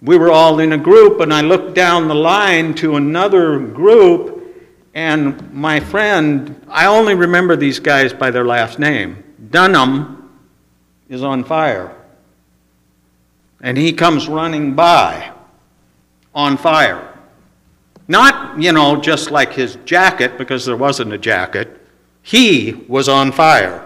we 0.00 0.16
were 0.16 0.30
all 0.30 0.58
in 0.60 0.72
a 0.72 0.78
group, 0.78 1.20
and 1.20 1.34
I 1.34 1.42
looked 1.42 1.74
down 1.74 2.08
the 2.08 2.14
line 2.14 2.72
to 2.76 2.96
another 2.96 3.58
group, 3.58 4.56
and 4.94 5.52
my 5.52 5.80
friend, 5.80 6.64
I 6.68 6.86
only 6.86 7.14
remember 7.14 7.56
these 7.56 7.78
guys 7.78 8.14
by 8.14 8.30
their 8.30 8.46
last 8.46 8.78
name, 8.78 9.22
Dunham, 9.50 10.30
is 11.10 11.22
on 11.22 11.44
fire 11.44 11.97
and 13.60 13.76
he 13.76 13.92
comes 13.92 14.28
running 14.28 14.74
by 14.74 15.32
on 16.34 16.56
fire. 16.56 17.04
Not, 18.06 18.60
you 18.60 18.72
know, 18.72 19.00
just 19.00 19.30
like 19.30 19.52
his 19.52 19.76
jacket, 19.84 20.38
because 20.38 20.64
there 20.64 20.76
wasn't 20.76 21.12
a 21.12 21.18
jacket. 21.18 21.80
He 22.22 22.84
was 22.88 23.08
on 23.08 23.32
fire. 23.32 23.84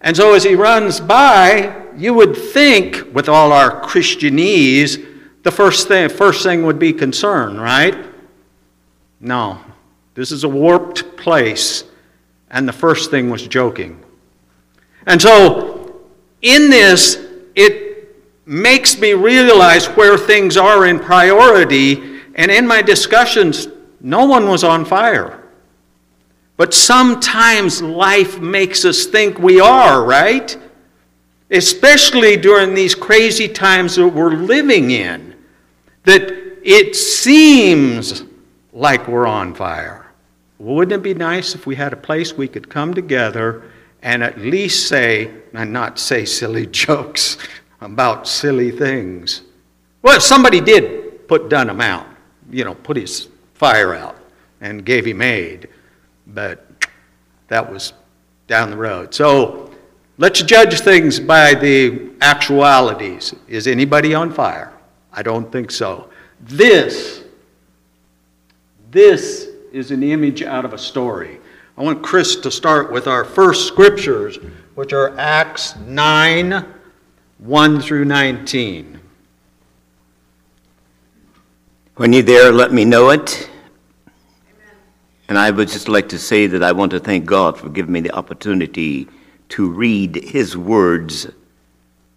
And 0.00 0.16
so 0.16 0.34
as 0.34 0.44
he 0.44 0.54
runs 0.54 1.00
by, 1.00 1.82
you 1.96 2.14
would 2.14 2.36
think, 2.36 3.14
with 3.14 3.28
all 3.28 3.52
our 3.52 3.80
Christianese, 3.82 5.06
the 5.42 5.52
first 5.52 5.88
thing, 5.88 6.08
first 6.08 6.42
thing 6.42 6.64
would 6.64 6.78
be 6.78 6.92
concern, 6.92 7.60
right? 7.60 7.96
No. 9.20 9.60
This 10.14 10.32
is 10.32 10.44
a 10.44 10.48
warped 10.48 11.16
place. 11.16 11.84
And 12.50 12.68
the 12.68 12.72
first 12.72 13.10
thing 13.10 13.30
was 13.30 13.46
joking. 13.46 14.02
And 15.06 15.20
so, 15.20 16.02
in 16.42 16.70
this, 16.70 17.16
it 17.54 17.83
makes 18.46 18.98
me 18.98 19.14
realize 19.14 19.86
where 19.86 20.18
things 20.18 20.56
are 20.56 20.86
in 20.86 20.98
priority. 20.98 22.20
And 22.34 22.50
in 22.50 22.66
my 22.66 22.82
discussions, 22.82 23.68
no 24.00 24.26
one 24.26 24.48
was 24.48 24.64
on 24.64 24.84
fire. 24.84 25.40
But 26.56 26.74
sometimes 26.74 27.82
life 27.82 28.38
makes 28.38 28.84
us 28.84 29.06
think 29.06 29.38
we 29.38 29.60
are, 29.60 30.04
right? 30.04 30.56
Especially 31.50 32.36
during 32.36 32.74
these 32.74 32.94
crazy 32.94 33.48
times 33.48 33.96
that 33.96 34.08
we're 34.08 34.34
living 34.34 34.90
in, 34.90 35.34
that 36.04 36.30
it 36.62 36.94
seems 36.94 38.24
like 38.72 39.08
we're 39.08 39.26
on 39.26 39.54
fire. 39.54 40.12
Wouldn't 40.58 40.92
it 40.92 41.02
be 41.02 41.14
nice 41.14 41.54
if 41.54 41.66
we 41.66 41.74
had 41.74 41.92
a 41.92 41.96
place 41.96 42.34
we 42.34 42.48
could 42.48 42.68
come 42.68 42.94
together 42.94 43.64
and 44.02 44.22
at 44.22 44.38
least 44.38 44.88
say, 44.88 45.30
and 45.52 45.72
not 45.72 45.98
say 45.98 46.24
silly 46.24 46.66
jokes 46.84 47.38
about 47.84 48.26
silly 48.26 48.70
things? 48.70 49.42
Well, 50.02 50.16
if 50.16 50.22
somebody 50.22 50.60
did 50.60 51.28
put 51.28 51.48
Dunham 51.48 51.80
out, 51.80 52.06
you 52.50 52.64
know, 52.64 52.74
put 52.74 52.96
his 52.96 53.28
fire 53.54 53.94
out 53.94 54.16
and 54.60 54.84
gave 54.84 55.06
him 55.06 55.22
aid 55.22 55.68
but 56.26 56.66
that 57.48 57.70
was 57.70 57.92
down 58.46 58.70
the 58.70 58.76
road. 58.76 59.14
So 59.14 59.70
let's 60.18 60.42
judge 60.42 60.80
things 60.80 61.20
by 61.20 61.54
the 61.54 62.10
actualities. 62.20 63.34
Is 63.48 63.66
anybody 63.66 64.14
on 64.14 64.32
fire? 64.32 64.72
I 65.12 65.22
don't 65.22 65.50
think 65.50 65.70
so. 65.70 66.10
This, 66.40 67.24
this 68.90 69.48
is 69.72 69.90
an 69.90 70.02
image 70.02 70.42
out 70.42 70.64
of 70.64 70.72
a 70.72 70.78
story. 70.78 71.40
I 71.76 71.82
want 71.82 72.02
Chris 72.02 72.36
to 72.36 72.50
start 72.50 72.92
with 72.92 73.06
our 73.06 73.24
first 73.24 73.66
scriptures, 73.66 74.38
which 74.74 74.92
are 74.92 75.16
Acts 75.18 75.76
9 75.76 76.64
1 77.38 77.80
through 77.80 78.04
19. 78.04 79.00
When 81.96 82.12
you're 82.12 82.22
there, 82.22 82.52
let 82.52 82.72
me 82.72 82.84
know 82.84 83.10
it. 83.10 83.50
Amen. 84.06 84.76
And 85.28 85.38
I 85.38 85.50
would 85.50 85.68
just 85.68 85.88
like 85.88 86.08
to 86.10 86.18
say 86.18 86.46
that 86.46 86.62
I 86.62 86.72
want 86.72 86.92
to 86.92 87.00
thank 87.00 87.26
God 87.26 87.58
for 87.58 87.68
giving 87.68 87.92
me 87.92 88.00
the 88.00 88.12
opportunity 88.12 89.08
to 89.50 89.68
read 89.68 90.16
His 90.16 90.56
words 90.56 91.26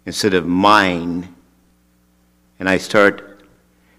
instead 0.06 0.34
of 0.34 0.46
mine. 0.46 1.34
And 2.60 2.68
I 2.68 2.78
start. 2.78 3.44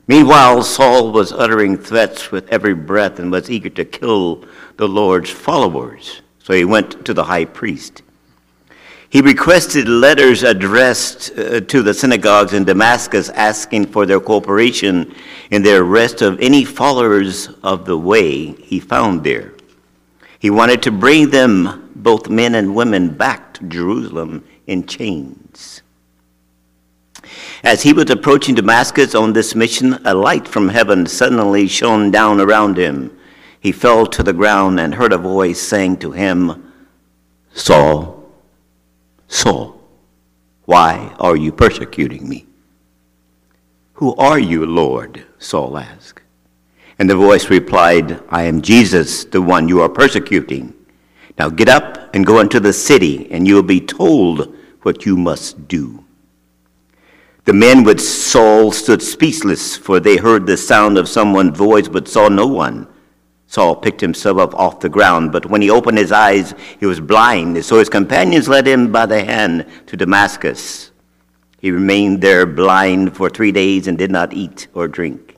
Meanwhile, 0.08 0.64
Saul 0.64 1.12
was 1.12 1.32
uttering 1.34 1.78
threats 1.78 2.32
with 2.32 2.48
every 2.50 2.74
breath 2.74 3.20
and 3.20 3.32
was 3.32 3.50
eager 3.50 3.70
to 3.70 3.86
kill 3.86 4.46
the 4.78 4.88
Lord's 4.88 5.30
followers. 5.30 6.22
So 6.40 6.54
he 6.54 6.66
went 6.66 7.06
to 7.06 7.14
the 7.14 7.26
high 7.26 7.46
priest. 7.46 8.04
He 9.10 9.22
requested 9.22 9.88
letters 9.88 10.44
addressed 10.44 11.32
uh, 11.32 11.62
to 11.62 11.82
the 11.82 11.96
synagogues 11.96 12.54
in 12.54 12.64
Damascus 12.64 13.30
asking 13.30 13.88
for 13.88 14.06
their 14.06 14.20
cooperation 14.20 15.16
in 15.50 15.64
the 15.64 15.78
arrest 15.78 16.22
of 16.22 16.40
any 16.40 16.64
followers 16.64 17.50
of 17.64 17.86
the 17.86 17.98
way 17.98 18.52
he 18.52 18.80
found 18.80 19.24
there. 19.24 19.54
He 20.38 20.52
wanted 20.52 20.84
to 20.84 20.92
bring 20.92 21.32
them, 21.32 21.92
both 21.96 22.30
men 22.30 22.54
and 22.54 22.76
women, 22.76 23.10
back 23.10 23.56
to 23.56 23.68
Jerusalem 23.68 24.46
in 24.68 24.86
chains. 24.86 25.82
As 27.64 27.82
he 27.82 27.94
was 27.94 28.12
approaching 28.12 28.54
Damascus 28.54 29.16
on 29.16 29.34
this 29.34 29.56
mission, 29.56 30.00
a 30.06 30.14
light 30.14 30.48
from 30.48 30.70
heaven 30.70 31.08
suddenly 31.08 31.68
shone 31.68 32.12
down 32.12 32.40
around 32.40 32.78
him. 32.78 33.18
He 33.60 33.72
fell 33.72 34.06
to 34.06 34.22
the 34.22 34.34
ground 34.34 34.80
and 34.80 34.94
heard 34.94 35.14
a 35.14 35.18
voice 35.18 35.60
saying 35.60 35.98
to 35.98 36.12
him, 36.12 36.72
Saul, 37.54 38.19
Saul, 39.30 39.80
why 40.66 41.16
are 41.20 41.38
you 41.38 41.52
persecuting 41.52 42.28
me? 42.28 42.48
Who 43.94 44.16
are 44.16 44.40
you, 44.40 44.66
Lord? 44.66 45.24
Saul 45.38 45.78
asked. 45.78 46.22
And 46.98 47.10
the 47.10 47.16
voice 47.16 47.50
replied, 47.50 48.22
I 48.30 48.44
am 48.44 48.62
Jesus, 48.62 49.24
the 49.24 49.42
one 49.42 49.70
you 49.70 49.82
are 49.82 49.88
persecuting. 49.88 50.74
Now 51.38 51.50
get 51.50 51.70
up 51.70 52.14
and 52.14 52.26
go 52.26 52.40
into 52.40 52.60
the 52.60 52.74
city, 52.74 53.32
and 53.32 53.48
you 53.48 53.56
will 53.56 53.64
be 53.64 53.80
told 53.80 54.54
what 54.82 55.06
you 55.06 55.16
must 55.16 55.68
do. 55.68 56.04
The 57.46 57.54
men 57.54 57.84
with 57.84 58.02
Saul 58.02 58.72
stood 58.72 59.02
speechless, 59.02 59.78
for 59.78 60.00
they 60.00 60.18
heard 60.18 60.46
the 60.46 60.58
sound 60.58 60.98
of 60.98 61.08
someone's 61.08 61.58
voice, 61.58 61.88
but 61.88 62.08
saw 62.08 62.30
no 62.30 62.48
one. 62.48 62.88
Saul 63.50 63.76
picked 63.76 64.00
himself 64.00 64.38
up 64.38 64.54
off 64.54 64.80
the 64.80 64.90
ground, 64.90 65.32
but 65.32 65.48
when 65.48 65.64
he 65.64 65.72
opened 65.72 65.98
his 65.98 66.12
eyes, 66.12 66.54
he 66.80 66.86
was 66.86 67.00
blind. 67.00 67.66
So 67.66 67.80
his 67.80 67.90
companions 67.90 68.48
led 68.48 68.68
him 68.68 68.92
by 68.92 69.08
the 69.08 69.24
hand 69.24 69.66
to 69.88 69.98
Damascus. 69.98 70.92
He 71.60 71.72
remained 71.72 72.22
there 72.22 72.46
blind 72.46 73.18
for 73.18 73.28
three 73.28 73.52
days 73.52 73.88
and 73.88 73.98
did 73.98 74.12
not 74.12 74.34
eat 74.34 74.68
or 74.76 74.88
drink. 74.88 75.36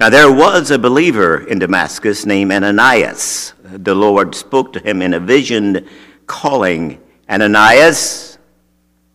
Now 0.00 0.10
there 0.10 0.32
was 0.32 0.72
a 0.72 0.78
believer 0.78 1.46
in 1.46 1.60
Damascus 1.60 2.26
named 2.26 2.50
Ananias. 2.50 3.54
The 3.62 3.94
Lord 3.94 4.34
spoke 4.34 4.72
to 4.72 4.80
him 4.80 5.00
in 5.00 5.14
a 5.14 5.20
vision, 5.20 5.88
calling, 6.26 7.00
Ananias? 7.30 8.36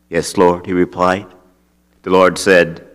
Yes, 0.10 0.38
Lord, 0.38 0.66
he 0.66 0.72
replied. 0.72 1.28
The 2.04 2.10
Lord 2.12 2.38
said, 2.38 2.88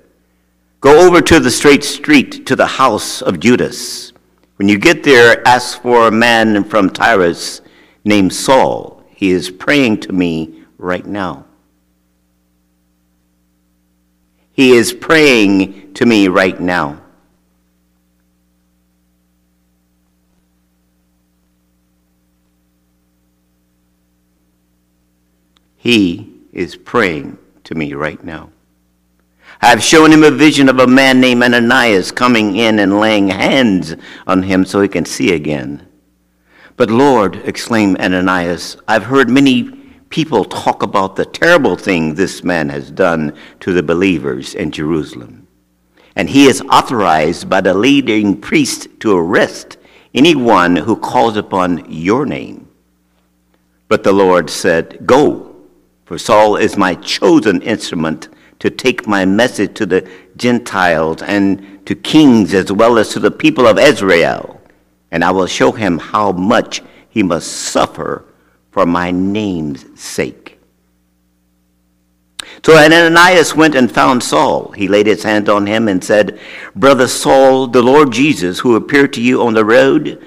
Go 0.80 1.06
over 1.06 1.20
to 1.20 1.38
the 1.38 1.50
straight 1.50 1.84
street 1.84 2.46
to 2.46 2.56
the 2.56 2.66
house 2.66 3.20
of 3.20 3.40
Judas. 3.40 4.13
When 4.56 4.68
you 4.68 4.78
get 4.78 5.02
there, 5.02 5.46
ask 5.46 5.82
for 5.82 6.06
a 6.06 6.12
man 6.12 6.62
from 6.64 6.90
Tarsus 6.90 7.60
named 8.04 8.32
Saul. 8.32 9.02
He 9.08 9.30
is 9.30 9.50
praying 9.50 10.00
to 10.00 10.12
me 10.12 10.62
right 10.78 11.04
now. 11.04 11.44
He 14.52 14.72
is 14.72 14.92
praying 14.92 15.94
to 15.94 16.06
me 16.06 16.28
right 16.28 16.60
now. 16.60 17.00
He 25.76 26.32
is 26.52 26.76
praying 26.76 27.36
to 27.64 27.74
me 27.74 27.94
right 27.94 28.22
now. 28.22 28.53
I 29.64 29.68
have 29.68 29.82
shown 29.82 30.12
him 30.12 30.24
a 30.24 30.30
vision 30.30 30.68
of 30.68 30.78
a 30.78 30.86
man 30.86 31.22
named 31.22 31.42
Ananias 31.42 32.12
coming 32.12 32.56
in 32.56 32.80
and 32.80 33.00
laying 33.00 33.28
hands 33.28 33.96
on 34.26 34.42
him 34.42 34.66
so 34.66 34.82
he 34.82 34.88
can 34.88 35.06
see 35.06 35.32
again. 35.32 35.88
But 36.76 36.90
Lord, 36.90 37.36
exclaimed 37.46 37.98
Ananias, 37.98 38.76
I've 38.86 39.04
heard 39.04 39.30
many 39.30 39.70
people 40.10 40.44
talk 40.44 40.82
about 40.82 41.16
the 41.16 41.24
terrible 41.24 41.76
thing 41.76 42.12
this 42.12 42.44
man 42.44 42.68
has 42.68 42.90
done 42.90 43.34
to 43.60 43.72
the 43.72 43.82
believers 43.82 44.54
in 44.54 44.70
Jerusalem. 44.70 45.48
And 46.14 46.28
he 46.28 46.44
is 46.44 46.60
authorized 46.70 47.48
by 47.48 47.62
the 47.62 47.72
leading 47.72 48.38
priest 48.38 48.88
to 49.00 49.16
arrest 49.16 49.78
anyone 50.12 50.76
who 50.76 50.94
calls 50.94 51.38
upon 51.38 51.90
your 51.90 52.26
name. 52.26 52.68
But 53.88 54.02
the 54.04 54.12
Lord 54.12 54.50
said, 54.50 55.06
Go, 55.06 55.56
for 56.04 56.18
Saul 56.18 56.56
is 56.56 56.76
my 56.76 56.96
chosen 56.96 57.62
instrument 57.62 58.28
to 58.64 58.70
take 58.70 59.06
my 59.06 59.26
message 59.26 59.74
to 59.74 59.84
the 59.84 60.08
Gentiles 60.38 61.20
and 61.20 61.84
to 61.84 61.94
kings 61.94 62.54
as 62.54 62.72
well 62.72 62.96
as 62.96 63.10
to 63.10 63.20
the 63.20 63.30
people 63.30 63.66
of 63.66 63.78
Israel. 63.78 64.58
And 65.10 65.22
I 65.22 65.32
will 65.32 65.46
show 65.46 65.70
him 65.70 65.98
how 65.98 66.32
much 66.32 66.80
he 67.10 67.22
must 67.22 67.52
suffer 67.52 68.24
for 68.70 68.86
my 68.86 69.10
name's 69.10 69.84
sake. 70.00 70.58
So 72.64 72.74
Ananias 72.74 73.54
went 73.54 73.74
and 73.74 73.92
found 73.92 74.22
Saul. 74.22 74.70
He 74.70 74.88
laid 74.88 75.08
his 75.08 75.24
hand 75.24 75.50
on 75.50 75.66
him 75.66 75.86
and 75.86 76.02
said, 76.02 76.40
Brother 76.74 77.06
Saul, 77.06 77.66
the 77.66 77.82
Lord 77.82 78.12
Jesus, 78.12 78.60
who 78.60 78.76
appeared 78.76 79.12
to 79.12 79.20
you 79.20 79.42
on 79.42 79.52
the 79.52 79.64
road, 79.66 80.24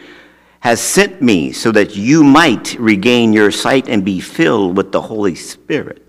has 0.60 0.80
sent 0.80 1.24
me 1.24 1.52
so 1.54 1.72
that 1.72 1.96
you 1.96 2.24
might 2.24 2.76
regain 2.78 3.34
your 3.34 3.50
sight 3.50 3.90
and 3.90 4.06
be 4.06 4.20
filled 4.20 4.78
with 4.78 4.92
the 4.92 5.02
Holy 5.02 5.34
Spirit. 5.34 6.07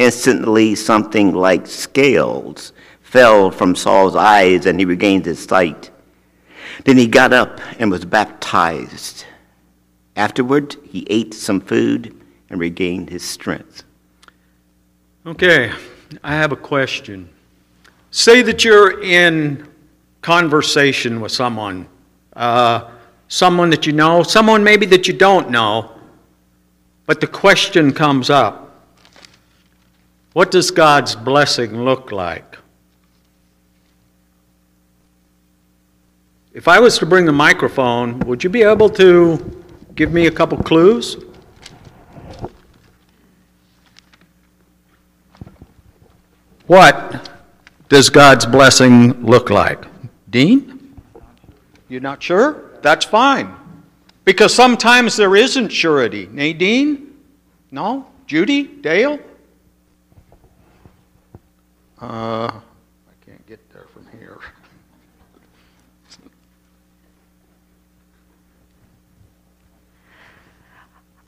Instantly, 0.00 0.74
something 0.76 1.34
like 1.34 1.66
scales 1.66 2.72
fell 3.02 3.50
from 3.50 3.76
Saul's 3.76 4.16
eyes 4.16 4.64
and 4.64 4.80
he 4.80 4.86
regained 4.86 5.26
his 5.26 5.44
sight. 5.44 5.90
Then 6.86 6.96
he 6.96 7.06
got 7.06 7.34
up 7.34 7.60
and 7.78 7.90
was 7.90 8.06
baptized. 8.06 9.26
Afterward, 10.16 10.76
he 10.84 11.06
ate 11.10 11.34
some 11.34 11.60
food 11.60 12.18
and 12.48 12.58
regained 12.58 13.10
his 13.10 13.22
strength. 13.22 13.82
Okay, 15.26 15.70
I 16.24 16.34
have 16.34 16.52
a 16.52 16.56
question. 16.56 17.28
Say 18.10 18.40
that 18.40 18.64
you're 18.64 19.02
in 19.02 19.68
conversation 20.22 21.20
with 21.20 21.30
someone, 21.30 21.86
uh, 22.34 22.88
someone 23.28 23.68
that 23.68 23.86
you 23.86 23.92
know, 23.92 24.22
someone 24.22 24.64
maybe 24.64 24.86
that 24.86 25.06
you 25.06 25.12
don't 25.12 25.50
know, 25.50 25.92
but 27.04 27.20
the 27.20 27.26
question 27.26 27.92
comes 27.92 28.30
up 28.30 28.69
what 30.32 30.50
does 30.50 30.70
God's 30.70 31.16
blessing 31.16 31.84
look 31.84 32.12
like? 32.12 32.56
If 36.52 36.66
I 36.68 36.80
was 36.80 36.98
to 36.98 37.06
bring 37.06 37.26
the 37.26 37.32
microphone, 37.32 38.18
would 38.20 38.42
you 38.42 38.50
be 38.50 38.62
able 38.62 38.90
to 38.90 39.62
give 39.94 40.12
me 40.12 40.26
a 40.26 40.30
couple 40.30 40.58
clues? 40.58 41.16
What 46.66 47.30
does 47.88 48.10
God's 48.10 48.46
blessing 48.46 49.24
look 49.24 49.50
like? 49.50 49.84
Dean? 50.28 50.94
You're 51.88 52.00
not 52.00 52.22
sure? 52.22 52.78
That's 52.82 53.04
fine. 53.04 53.54
Because 54.24 54.54
sometimes 54.54 55.16
there 55.16 55.34
isn't 55.34 55.70
surety. 55.70 56.28
Nadine? 56.30 57.16
No? 57.72 58.06
Judy? 58.26 58.64
Dale? 58.64 59.18
Uh, 62.00 62.50
I 62.50 63.24
can't 63.26 63.46
get 63.46 63.70
there 63.72 63.86
from 63.92 64.06
here. 64.18 64.38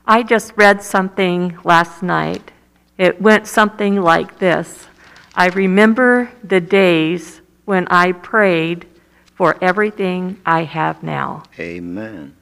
I 0.05 0.23
just 0.23 0.53
read 0.55 0.81
something 0.81 1.57
last 1.63 2.03
night. 2.03 2.51
It 2.97 3.21
went 3.21 3.47
something 3.47 4.01
like 4.01 4.39
this 4.39 4.87
I 5.35 5.47
remember 5.47 6.31
the 6.43 6.61
days 6.61 7.41
when 7.65 7.87
I 7.87 8.11
prayed 8.11 8.85
for 9.35 9.57
everything 9.61 10.39
I 10.45 10.63
have 10.63 11.01
now. 11.01 11.43
Amen. 11.57 12.35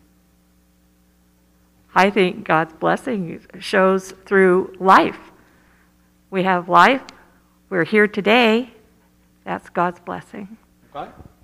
I 1.94 2.10
think 2.10 2.46
God's 2.46 2.74
blessing 2.74 3.46
shows 3.60 4.12
through 4.26 4.76
life. 4.80 5.20
We 6.30 6.44
have 6.44 6.68
life, 6.68 7.04
we're 7.72 7.86
here 7.86 8.08
today. 8.08 8.70
That's 9.46 9.70
God's 9.70 10.00
blessing. 10.02 10.58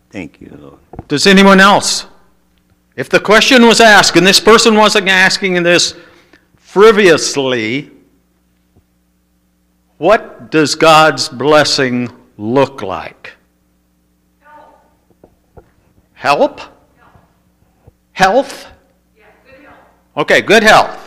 Thank 0.10 0.41
you, 0.41 0.55
Lord. 0.60 1.07
Does 1.07 1.25
anyone 1.25 1.60
else? 1.60 2.05
If 2.96 3.10
the 3.10 3.19
question 3.19 3.65
was 3.65 3.79
asked, 3.79 4.15
and 4.17 4.27
this 4.27 4.39
person 4.39 4.75
wasn't 4.75 5.07
asking 5.07 5.63
this 5.63 5.96
frivolously, 6.57 7.91
what 9.98 10.51
does 10.51 10.75
God's 10.75 11.29
blessing 11.29 12.10
look 12.38 12.81
like? 12.81 13.34
Help? 16.13 16.62
Health? 18.12 18.67
Okay, 20.17 20.41
good 20.41 20.63
health. 20.63 21.06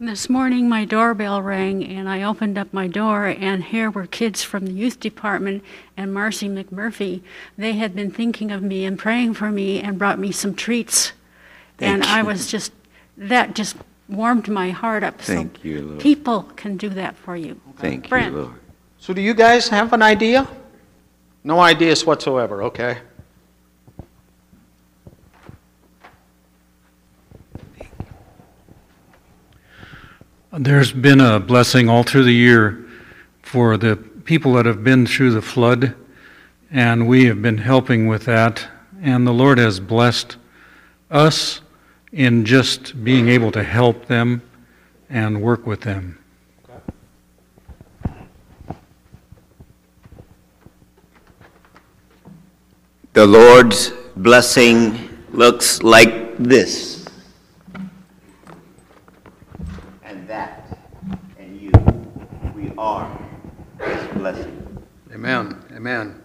This 0.00 0.28
morning, 0.28 0.68
my 0.68 0.84
doorbell 0.84 1.40
rang, 1.40 1.84
and 1.84 2.08
I 2.08 2.24
opened 2.24 2.58
up 2.58 2.72
my 2.72 2.88
door, 2.88 3.26
and 3.26 3.62
here 3.62 3.88
were 3.88 4.06
kids 4.06 4.42
from 4.42 4.66
the 4.66 4.72
youth 4.72 4.98
department 4.98 5.62
and 5.96 6.12
Marcy 6.12 6.48
McMurphy. 6.48 7.22
They 7.56 7.74
had 7.74 7.94
been 7.94 8.10
thinking 8.10 8.50
of 8.50 8.60
me 8.60 8.84
and 8.84 8.98
praying 8.98 9.34
for 9.34 9.52
me 9.52 9.80
and 9.80 9.96
brought 9.96 10.18
me 10.18 10.32
some 10.32 10.52
treats. 10.54 11.12
Thank 11.78 11.92
and 11.92 12.02
Thank 12.02 12.16
I 12.16 12.22
was 12.22 12.48
just, 12.50 12.72
that 13.16 13.54
just 13.54 13.76
warmed 14.08 14.48
my 14.48 14.70
heart 14.70 15.04
up. 15.04 15.20
Thank 15.20 15.58
so 15.58 15.62
you, 15.62 15.82
Lord. 15.82 16.00
People 16.00 16.42
can 16.56 16.76
do 16.76 16.88
that 16.88 17.16
for 17.16 17.36
you. 17.36 17.60
Thank 17.76 18.10
you, 18.10 18.30
Lord. 18.30 18.54
So, 18.98 19.14
do 19.14 19.22
you 19.22 19.32
guys 19.32 19.68
have 19.68 19.92
an 19.92 20.02
idea? 20.02 20.48
No 21.44 21.60
ideas 21.60 22.04
whatsoever, 22.04 22.64
okay? 22.64 22.98
There's 30.56 30.92
been 30.92 31.20
a 31.20 31.40
blessing 31.40 31.88
all 31.88 32.04
through 32.04 32.24
the 32.24 32.32
year 32.32 32.84
for 33.42 33.76
the 33.76 33.96
people 33.96 34.52
that 34.52 34.66
have 34.66 34.84
been 34.84 35.04
through 35.04 35.32
the 35.32 35.42
flood, 35.42 35.96
and 36.70 37.08
we 37.08 37.24
have 37.24 37.42
been 37.42 37.58
helping 37.58 38.06
with 38.06 38.24
that. 38.26 38.64
And 39.02 39.26
the 39.26 39.32
Lord 39.32 39.58
has 39.58 39.80
blessed 39.80 40.36
us 41.10 41.60
in 42.12 42.44
just 42.44 43.02
being 43.02 43.28
able 43.28 43.50
to 43.50 43.64
help 43.64 44.06
them 44.06 44.42
and 45.10 45.42
work 45.42 45.66
with 45.66 45.80
them. 45.80 46.18
The 53.12 53.26
Lord's 53.26 53.92
blessing 54.16 55.08
looks 55.32 55.82
like 55.82 56.36
this. 56.38 57.06
And 60.02 60.28
that, 60.28 60.78
and 61.38 61.60
you. 61.60 61.70
We 62.56 62.70
are 62.84 63.18
His 63.80 64.06
blessing. 64.18 64.84
Amen, 65.12 65.58
amen. 65.74 66.22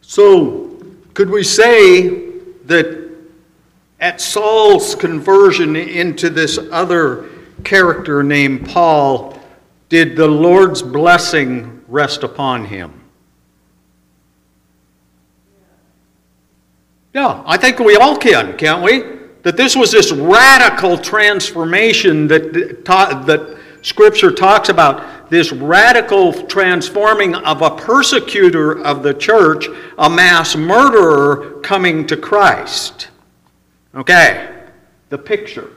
So, 0.00 0.80
could 1.14 1.28
we 1.28 1.42
say 1.42 2.30
that 2.66 3.10
at 3.98 4.20
Saul's 4.20 4.94
conversion 4.94 5.74
into 5.74 6.30
this 6.30 6.56
other 6.70 7.28
character 7.64 8.22
named 8.22 8.68
Paul, 8.68 9.40
did 9.88 10.14
the 10.14 10.28
Lord's 10.28 10.82
blessing 10.82 11.82
rest 11.88 12.22
upon 12.22 12.66
him? 12.66 12.92
Yeah, 17.12 17.42
I 17.44 17.56
think 17.56 17.80
we 17.80 17.96
all 17.96 18.16
can, 18.16 18.56
can't 18.56 18.84
we? 18.84 19.02
That 19.42 19.56
this 19.56 19.74
was 19.74 19.90
this 19.90 20.12
radical 20.12 20.96
transformation 20.96 22.28
that, 22.28 22.52
that 22.52 22.84
that 23.26 23.58
Scripture 23.82 24.30
talks 24.30 24.68
about, 24.68 25.17
this 25.28 25.52
radical 25.52 26.32
transforming 26.46 27.34
of 27.34 27.62
a 27.62 27.70
persecutor 27.70 28.82
of 28.84 29.02
the 29.02 29.14
church, 29.14 29.66
a 29.98 30.08
mass 30.08 30.56
murderer 30.56 31.60
coming 31.60 32.06
to 32.06 32.16
Christ. 32.16 33.08
Okay, 33.94 34.64
the 35.08 35.18
picture. 35.18 35.70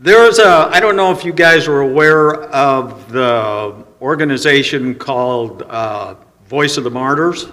There's 0.00 0.38
a, 0.38 0.68
I 0.70 0.80
don't 0.80 0.96
know 0.96 1.12
if 1.12 1.24
you 1.24 1.32
guys 1.32 1.68
are 1.68 1.80
aware 1.80 2.42
of 2.52 3.10
the 3.10 3.84
organization 4.02 4.94
called 4.96 5.62
uh, 5.62 6.16
Voice 6.46 6.76
of 6.76 6.84
the 6.84 6.90
Martyrs. 6.90 7.46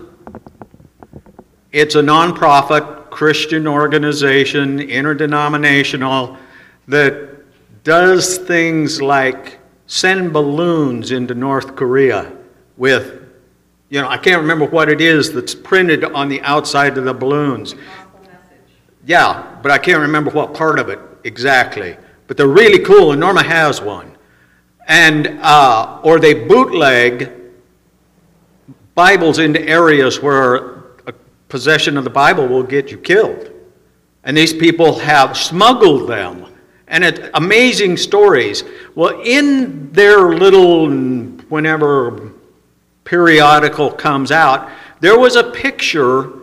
It's 1.72 1.96
a 1.96 2.02
nonprofit 2.02 3.10
Christian 3.10 3.68
organization, 3.68 4.80
interdenominational, 4.82 6.38
that 6.88 7.30
does 7.84 8.38
things 8.38 9.02
like 9.02 9.61
send 9.92 10.32
balloons 10.32 11.12
into 11.12 11.36
North 11.36 11.76
Korea 11.76 12.32
with, 12.78 13.24
you 13.90 14.00
know, 14.00 14.08
I 14.08 14.16
can't 14.16 14.40
remember 14.42 14.64
what 14.66 14.88
it 14.88 15.02
is 15.02 15.34
that's 15.34 15.54
printed 15.54 16.06
on 16.06 16.30
the 16.30 16.40
outside 16.44 16.98
of 16.98 17.04
the 17.04 17.14
balloons. 17.14 17.76
Yeah, 19.06 19.60
but 19.62 19.70
I 19.70 19.78
can't 19.78 20.00
remember 20.00 20.32
what 20.32 20.54
part 20.54 20.80
of 20.80 20.88
it 20.88 20.98
exactly. 21.26 21.98
But 22.28 22.38
they're 22.38 22.48
really 22.48 22.80
cool, 22.80 23.12
and 23.12 23.20
Norma 23.20 23.44
has 23.44 23.82
one. 23.82 24.16
And, 24.88 25.38
uh, 25.42 26.00
or 26.06 26.22
they 26.22 26.36
bootleg 26.36 27.34
Bibles 28.96 29.40
into 29.40 29.62
areas 29.68 30.22
where 30.22 30.56
a 31.06 31.14
possession 31.50 31.98
of 31.98 32.06
the 32.06 32.10
Bible 32.10 32.48
will 32.48 32.64
get 32.64 32.92
you 32.92 32.98
killed. 32.98 33.52
And 34.24 34.38
these 34.38 34.54
people 34.54 35.00
have 35.00 35.36
smuggled 35.36 36.08
them. 36.10 36.46
And 36.92 37.06
it's 37.06 37.20
amazing 37.34 37.98
stories. 37.98 38.64
Well, 38.96 39.22
in 39.24 39.92
their 39.94 40.36
little, 40.36 40.90
whenever 41.48 42.34
periodical 43.06 43.90
comes 43.92 44.32
out, 44.32 44.70
there 45.00 45.18
was 45.18 45.38
a 45.38 45.52
picture 45.52 46.34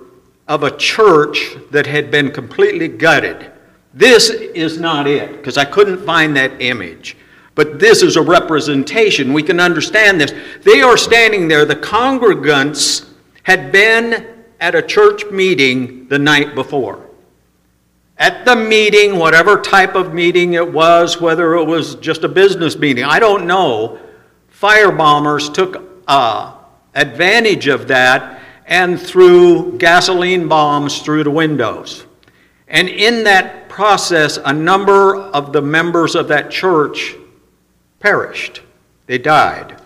of 0.49 0.63
a 0.63 0.77
church 0.77 1.55
that 1.71 1.87
had 1.87 2.11
been 2.11 2.33
completely 2.33 2.89
gutted. 2.89 3.53
This 3.93 4.31
is 4.31 4.81
not 4.81 5.07
it, 5.07 5.33
because 5.33 5.59
I 5.59 5.67
couldn't 5.67 6.05
find 6.07 6.35
that 6.37 6.63
image. 6.63 7.17
But 7.55 7.79
this 7.79 8.03
is 8.03 8.17
a 8.17 8.23
representation. 8.23 9.35
We 9.35 9.43
can 9.43 9.61
understand 9.61 10.19
this. 10.21 10.33
They 10.63 10.81
are 10.81 10.97
standing 10.97 11.49
there. 11.49 11.67
The 11.67 11.77
congregants 11.77 13.07
had 13.43 13.71
been 13.71 14.29
at 14.61 14.75
a 14.75 14.83
church 14.83 15.27
meeting 15.31 16.09
the 16.09 16.19
night 16.19 16.55
before. 16.55 17.08
At 18.19 18.45
the 18.45 18.57
meeting, 18.57 19.17
whatever 19.17 19.61
type 19.61 19.95
of 19.95 20.13
meeting 20.13 20.55
it 20.55 20.73
was, 20.73 21.21
whether 21.21 21.55
it 21.55 21.65
was 21.65 21.95
just 21.97 22.25
a 22.25 22.29
business 22.29 22.77
meeting, 22.77 23.05
I 23.05 23.21
don't 23.21 23.47
know, 23.47 24.01
firebombers 24.53 25.55
took 25.55 26.03
uh, 26.09 26.55
advantage 26.95 27.69
of 27.69 27.87
that 27.89 28.43
and 28.67 29.01
threw 29.01 29.79
gasoline 29.79 30.49
bombs 30.49 31.01
through 31.01 31.25
the 31.25 31.31
windows. 31.31 32.07
And 32.67 32.89
in 32.89 33.23
that 33.25 33.69
process, 33.69 34.39
a 34.45 34.53
number 34.53 35.17
of 35.17 35.53
the 35.53 35.63
members 35.63 36.17
of 36.17 36.29
that 36.29 36.51
church 36.51 37.15
perished. 38.01 38.63
They 39.07 39.19
died. 39.19 39.81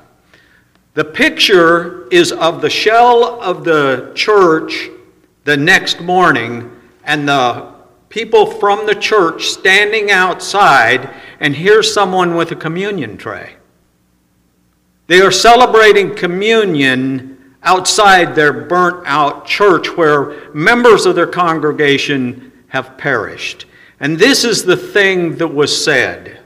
The 0.95 1.05
picture 1.05 2.09
is 2.09 2.33
of 2.33 2.61
the 2.61 2.71
shell 2.71 3.41
of 3.41 3.65
the 3.65 4.13
church 4.15 4.89
the 5.45 5.57
next 5.57 6.01
morning 6.01 6.71
and 7.05 7.29
the 7.29 7.73
people 8.13 8.45
from 8.45 8.85
the 8.85 8.95
church 8.95 9.47
standing 9.47 10.11
outside, 10.11 11.09
and 11.41 11.57
here's 11.57 11.93
someone 11.93 12.35
with 12.35 12.53
a 12.53 12.57
communion 12.57 13.17
tray. 13.17 13.55
They 15.07 15.23
are 15.23 15.33
celebrating 15.33 16.15
communion 16.15 17.57
outside 17.63 18.35
their 18.35 18.53
burnt 18.53 19.07
out 19.07 19.47
church 19.47 19.97
where 19.97 20.53
members 20.53 21.07
of 21.07 21.15
their 21.15 21.27
congregation 21.27 22.53
have 22.69 22.99
perished. 22.99 23.65
And 23.99 24.19
this 24.19 24.45
is 24.45 24.63
the 24.63 24.77
thing 24.77 25.37
that 25.37 25.49
was 25.49 25.85
said. 25.85 26.41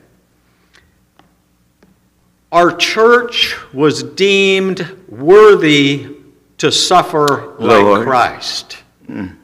Our 2.53 2.77
church 2.77 3.57
was 3.75 4.05
deemed 4.05 4.89
worthy 5.09 6.15
to 6.59 6.71
suffer 6.71 7.57
like 7.59 7.83
Lord. 7.83 8.07
Christ. 8.07 8.79
Mm. 9.09 9.37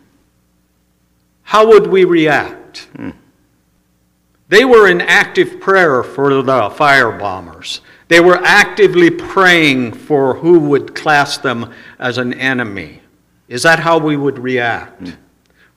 How 1.53 1.67
would 1.67 1.87
we 1.87 2.07
react? 2.07 2.89
They 4.49 4.65
were 4.65 4.89
in 4.89 5.03
active 5.03 5.61
prayer 5.61 6.03
for 6.03 6.43
the 6.43 6.71
fire 6.71 7.13
bombers. 7.13 7.83
They 8.09 8.21
were 8.21 8.39
actively 8.43 9.11
praying 9.11 9.93
for 9.93 10.37
who 10.37 10.61
would 10.61 10.95
class 10.95 11.37
them 11.37 11.71
as 11.99 12.17
an 12.17 12.33
enemy. 12.33 13.03
Is 13.49 13.65
that 13.65 13.81
how 13.81 13.99
we 13.99 14.17
would 14.17 14.39
react? 14.39 15.09
Hmm. 15.09 15.11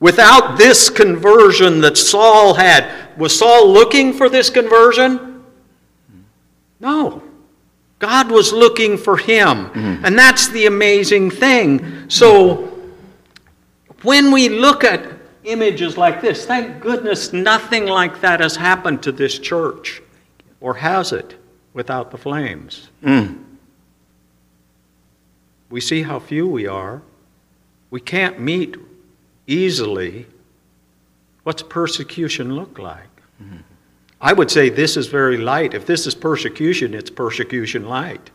Without 0.00 0.56
this 0.56 0.88
conversion 0.88 1.82
that 1.82 1.98
Saul 1.98 2.54
had, 2.54 2.90
was 3.18 3.38
Saul 3.38 3.70
looking 3.70 4.14
for 4.14 4.30
this 4.30 4.48
conversion? 4.48 5.44
No. 6.80 7.22
God 7.98 8.30
was 8.30 8.50
looking 8.50 8.96
for 8.96 9.18
him. 9.18 9.66
Hmm. 9.66 10.06
And 10.06 10.18
that's 10.18 10.48
the 10.48 10.64
amazing 10.64 11.32
thing. 11.32 12.08
So, 12.08 12.72
when 14.00 14.32
we 14.32 14.48
look 14.48 14.82
at 14.82 15.15
images 15.46 15.96
like 15.96 16.20
this, 16.20 16.44
thank 16.44 16.80
goodness 16.80 17.32
nothing 17.32 17.86
like 17.86 18.20
that 18.20 18.40
has 18.40 18.56
happened 18.56 19.02
to 19.04 19.12
this 19.12 19.38
church. 19.38 20.02
Or 20.60 20.74
has 20.74 21.12
it 21.12 21.36
without 21.72 22.10
the 22.10 22.18
flames? 22.18 22.88
Mm. 23.02 23.42
We 25.70 25.80
see 25.80 26.02
how 26.02 26.18
few 26.18 26.46
we 26.46 26.66
are. 26.66 27.02
We 27.90 28.00
can't 28.00 28.40
meet 28.40 28.76
easily. 29.46 30.26
What's 31.44 31.62
persecution 31.62 32.54
look 32.54 32.78
like? 32.78 33.08
Mm. 33.42 33.62
I 34.20 34.32
would 34.32 34.50
say 34.50 34.68
this 34.68 34.96
is 34.96 35.06
very 35.06 35.36
light. 35.36 35.74
If 35.74 35.86
this 35.86 36.06
is 36.06 36.14
persecution, 36.14 36.94
it's 36.94 37.10
persecution 37.10 37.86
light. 37.86 38.30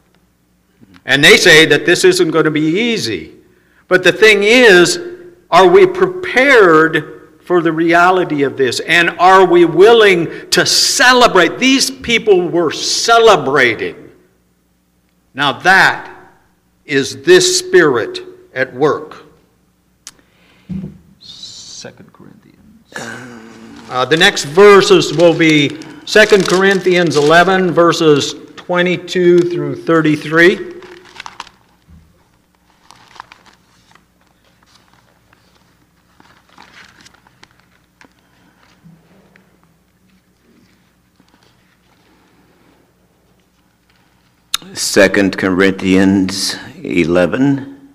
And 1.06 1.24
they 1.24 1.38
say 1.38 1.66
that 1.66 1.86
this 1.86 2.04
isn't 2.04 2.32
going 2.32 2.46
to 2.46 2.52
be 2.52 2.62
easy. 2.62 3.34
But 3.88 4.04
the 4.04 4.12
thing 4.12 4.44
is, 4.44 5.11
are 5.52 5.68
we 5.68 5.86
prepared 5.86 7.40
for 7.44 7.62
the 7.62 7.72
reality 7.72 8.44
of 8.44 8.56
this? 8.56 8.80
And 8.82 9.10
are 9.20 9.46
we 9.46 9.66
willing 9.66 10.50
to 10.52 10.66
celebrate? 10.66 11.60
These 11.60 11.92
people 11.92 12.48
were 12.48 12.72
celebrating. 12.72 14.10
Now 15.34 15.54
that 15.60 16.10
is 16.86 17.24
this 17.24 17.60
spirit 17.60 18.20
at 18.54 18.74
work. 18.74 19.26
Second 21.20 22.14
Corinthians. 22.14 22.94
Uh, 23.90 24.06
the 24.06 24.18
next 24.18 24.46
verses 24.46 25.16
will 25.16 25.38
be 25.38 25.68
2 25.68 25.78
Corinthians 26.48 27.18
11, 27.18 27.72
verses 27.72 28.36
22 28.56 29.40
through 29.40 29.76
33. 29.76 30.71
Second 44.74 45.38
Corinthians 45.38 46.56
11, 46.82 47.90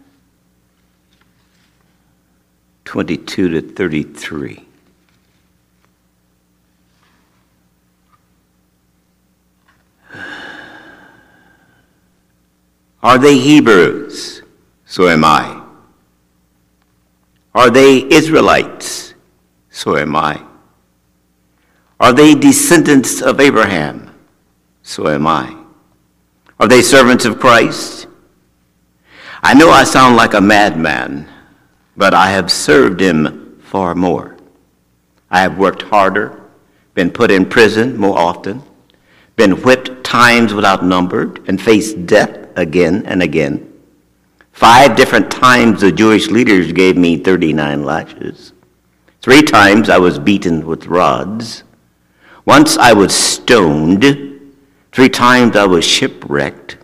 22 2.85 3.49
to 3.49 3.61
33. 3.63 4.63
Are 13.03 13.19
they 13.19 13.39
Hebrews? 13.39 14.43
So 14.85 15.09
am 15.09 15.25
I. 15.25 15.63
Are 17.55 17.71
they 17.71 18.05
Israelites? 18.13 19.15
So 19.71 19.97
am 19.97 20.15
I. 20.15 20.43
Are 21.99 22.13
they 22.13 22.35
descendants 22.35 23.23
of 23.23 23.41
Abraham? 23.41 24.15
So 24.83 25.09
am 25.09 25.27
I. 25.27 25.66
Are 26.59 26.69
they 26.69 26.83
servants 26.83 27.25
of 27.25 27.39
Christ? 27.39 28.07
I 29.43 29.53
know 29.53 29.71
I 29.71 29.85
sound 29.85 30.17
like 30.17 30.35
a 30.35 30.41
madman, 30.41 31.29
but 31.97 32.15
I 32.15 32.31
have 32.31 32.51
served 32.51 33.01
him 33.01 33.61
far 33.61 33.95
more. 33.95 34.37
I 35.31 35.41
have 35.41 35.59
worked 35.59 35.83
harder, 35.83 36.41
been 36.95 37.11
put 37.11 37.31
in 37.31 37.47
prison 37.47 37.97
more 37.97 38.19
often, 38.19 38.63
been 39.37 39.63
whipped 39.63 40.03
times 40.03 40.55
without 40.55 40.83
numbered, 40.85 41.47
and 41.47 41.61
faced 41.61 42.07
death 42.07 42.49
again 42.57 43.05
and 43.05 43.23
again. 43.23 43.73
Five 44.53 44.97
different 44.97 45.31
times 45.31 45.83
the 45.83 45.93
Jewish 45.93 46.29
leaders 46.29 46.73
gave 46.73 46.97
me 46.97 47.19
39 47.19 47.85
lashes. 47.85 48.55
Three 49.21 49.43
times 49.43 49.91
I 49.91 49.99
was 49.99 50.19
beaten 50.19 50.65
with 50.67 50.87
rods. 50.87 51.65
Once 52.47 52.79
I 52.79 52.95
was 52.95 53.15
stoned. 53.15 54.26
Three 54.97 55.11
times 55.11 55.57
I 55.57 55.67
was 55.67 55.85
shipwrecked. 55.85 56.79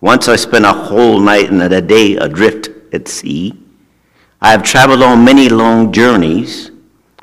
Once 0.00 0.26
I 0.26 0.34
spent 0.34 0.64
a 0.64 0.72
whole 0.72 1.20
night 1.20 1.52
and 1.52 1.62
a 1.62 1.80
day 1.80 2.16
adrift 2.16 2.68
at 2.92 3.06
sea. 3.06 3.56
I 4.40 4.50
have 4.50 4.64
traveled 4.64 5.04
on 5.04 5.24
many 5.24 5.48
long 5.48 5.92
journeys. 5.92 6.72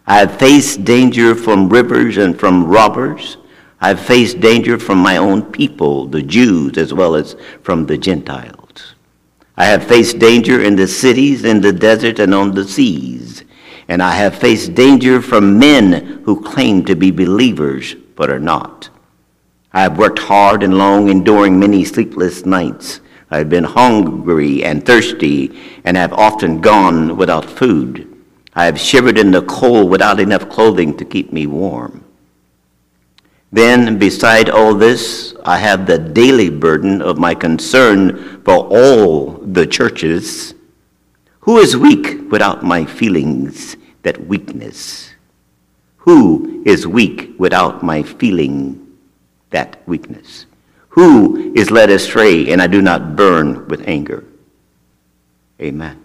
I 0.08 0.20
have 0.20 0.40
faced 0.40 0.86
danger 0.86 1.36
from 1.36 1.68
rivers 1.68 2.16
and 2.16 2.40
from 2.40 2.64
robbers. 2.64 3.40
I 3.82 3.90
have 3.90 4.00
faced 4.00 4.40
danger 4.40 4.80
from 4.80 5.00
my 5.00 5.18
own 5.18 5.52
people, 5.52 6.08
the 6.08 6.24
Jews, 6.24 6.78
as 6.78 6.94
well 6.94 7.16
as 7.16 7.36
from 7.62 7.86
the 7.86 7.98
Gentiles. 7.98 8.96
I 9.58 9.66
have 9.66 9.84
faced 9.84 10.18
danger 10.20 10.62
in 10.64 10.78
the 10.78 10.88
cities, 10.88 11.44
in 11.44 11.60
the 11.60 11.74
desert, 11.74 12.20
and 12.20 12.34
on 12.34 12.52
the 12.52 12.64
seas. 12.64 13.44
And 13.90 14.02
I 14.02 14.12
have 14.12 14.36
faced 14.36 14.76
danger 14.76 15.22
from 15.22 15.60
men 15.60 16.22
who 16.24 16.42
claim 16.42 16.86
to 16.86 16.96
be 16.96 17.12
believers 17.12 17.96
but 18.16 18.30
are 18.30 18.40
not. 18.40 18.90
I 19.74 19.84
have 19.84 19.98
worked 19.98 20.20
hard 20.20 20.64
and 20.64 20.78
long, 20.78 21.08
enduring 21.08 21.58
many 21.58 21.86
sleepless 21.86 22.46
nights. 22.46 23.00
I 23.30 23.38
have 23.38 23.50
been 23.50 23.64
hungry 23.64 24.66
and 24.66 24.86
thirsty, 24.86 25.58
and 25.86 25.96
have 25.96 26.12
often 26.12 26.60
gone 26.60 27.16
without 27.16 27.46
food. 27.46 28.08
I 28.54 28.66
have 28.66 28.78
shivered 28.78 29.18
in 29.18 29.32
the 29.32 29.44
cold 29.44 29.90
without 29.90 30.20
enough 30.20 30.50
clothing 30.50 30.98
to 30.98 31.06
keep 31.06 31.32
me 31.32 31.48
warm. 31.48 32.04
Then, 33.54 33.98
beside 33.98 34.50
all 34.50 34.74
this, 34.74 35.34
I 35.46 35.58
have 35.60 35.86
the 35.86 35.98
daily 35.98 36.50
burden 36.50 37.02
of 37.02 37.18
my 37.18 37.34
concern 37.34 38.42
for 38.44 38.68
all 38.70 39.32
the 39.32 39.66
churches. 39.66 40.54
Who 41.42 41.58
is 41.60 41.78
weak 41.78 42.30
without 42.30 42.62
my 42.64 42.84
feelings 42.84 43.78
that 44.04 44.28
weakness? 44.28 45.12
Who 45.98 46.62
is 46.66 46.86
weak 46.86 47.36
without 47.38 47.84
my 47.84 48.04
feeling 48.04 48.81
that 49.52 49.88
weakness? 49.88 50.46
Who 50.90 51.54
is 51.56 51.72
led 51.72 51.90
astray 51.90 52.52
and 52.52 52.62
I 52.62 52.68
do 52.68 52.82
not 52.82 53.16
burn 53.16 53.68
with 53.68 53.88
anger? 53.88 54.26
Amen. 55.62 56.04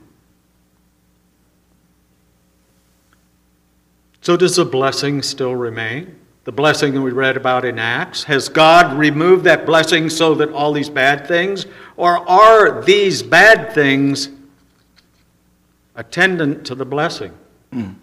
So, 4.20 4.36
does 4.36 4.56
the 4.56 4.64
blessing 4.64 5.22
still 5.22 5.54
remain? 5.54 6.16
The 6.44 6.52
blessing 6.52 6.94
that 6.94 7.00
we 7.00 7.10
read 7.10 7.36
about 7.36 7.64
in 7.64 7.78
Acts? 7.78 8.24
Has 8.24 8.48
God 8.48 8.96
removed 8.96 9.44
that 9.44 9.66
blessing 9.66 10.10
so 10.10 10.34
that 10.34 10.50
all 10.50 10.72
these 10.72 10.90
bad 10.90 11.26
things? 11.26 11.66
Or 11.96 12.28
are 12.28 12.82
these 12.82 13.22
bad 13.22 13.72
things 13.72 14.28
attendant 15.96 16.66
to 16.66 16.74
the 16.74 16.84
blessing? 16.84 17.32
Mm. 17.72 17.96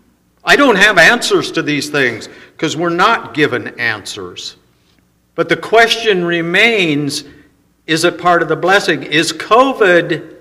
I 0.43 0.57
don't 0.57 0.75
have 0.75 0.97
answers 0.97 1.51
to 1.53 1.61
these 1.61 1.89
things 1.89 2.27
because 2.51 2.75
we're 2.75 2.89
not 2.89 3.33
given 3.33 3.79
answers. 3.79 4.57
But 5.35 5.49
the 5.49 5.57
question 5.57 6.25
remains 6.25 7.23
is 7.85 8.05
it 8.05 8.17
part 8.17 8.41
of 8.41 8.47
the 8.47 8.55
blessing? 8.55 9.03
Is 9.03 9.33
COVID 9.33 10.35